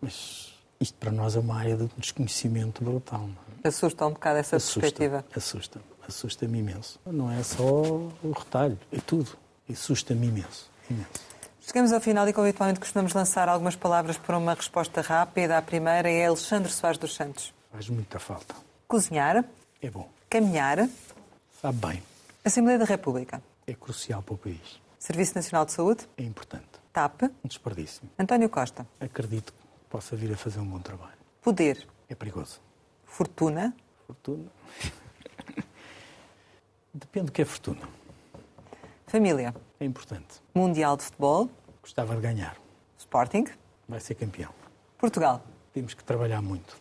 [0.00, 3.28] mas isto para nós é uma área de desconhecimento brutal.
[3.62, 3.68] É?
[3.68, 5.24] Assusta um bocado essa assusta, perspectiva?
[5.34, 7.00] Assusta, assusta-me imenso.
[7.06, 9.30] Não é só o retalho, é tudo.
[9.70, 11.28] Assusta-me imenso, imenso.
[11.60, 15.58] Chegamos ao final e, como habitualmente, costumamos lançar algumas palavras para uma resposta rápida.
[15.58, 17.52] A primeira é Alexandre Soares dos Santos.
[17.70, 18.54] Faz muita falta.
[18.86, 19.44] Cozinhar.
[19.82, 20.08] É bom.
[20.30, 20.88] Caminhar.
[21.60, 22.02] Sabe bem.
[22.42, 23.42] Assembleia da República.
[23.66, 24.80] É crucial para o país.
[24.98, 26.08] Serviço Nacional de Saúde?
[26.16, 26.66] É importante.
[26.92, 27.22] TAP?
[27.22, 28.02] Um desperdício.
[28.18, 28.86] António Costa?
[29.00, 31.16] Acredito que possa vir a fazer um bom trabalho.
[31.40, 31.86] Poder?
[32.08, 32.60] É perigoso.
[33.04, 33.74] Fortuna?
[34.06, 34.50] Fortuna?
[36.92, 37.88] Depende do que é fortuna.
[39.06, 39.54] Família?
[39.78, 40.42] É importante.
[40.54, 41.48] Mundial de Futebol?
[41.80, 42.56] Gostava de ganhar.
[42.98, 43.44] Sporting?
[43.88, 44.52] Vai ser campeão.
[44.98, 45.42] Portugal?
[45.72, 46.76] Temos que trabalhar muito.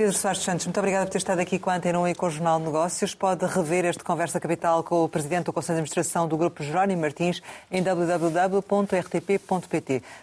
[0.00, 2.24] Pedro Soares Santos, muito obrigada por ter estado aqui com a Antena 1 e com
[2.24, 3.14] o Jornal de Negócios.
[3.14, 7.02] Pode rever este Conversa Capital com o Presidente do Conselho de Administração do Grupo Jerónimo
[7.02, 8.32] Martins em www.rtp.pt.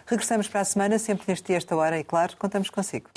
[0.04, 3.08] Regressamos para a semana, sempre neste dia, esta hora, e claro, contamos consigo.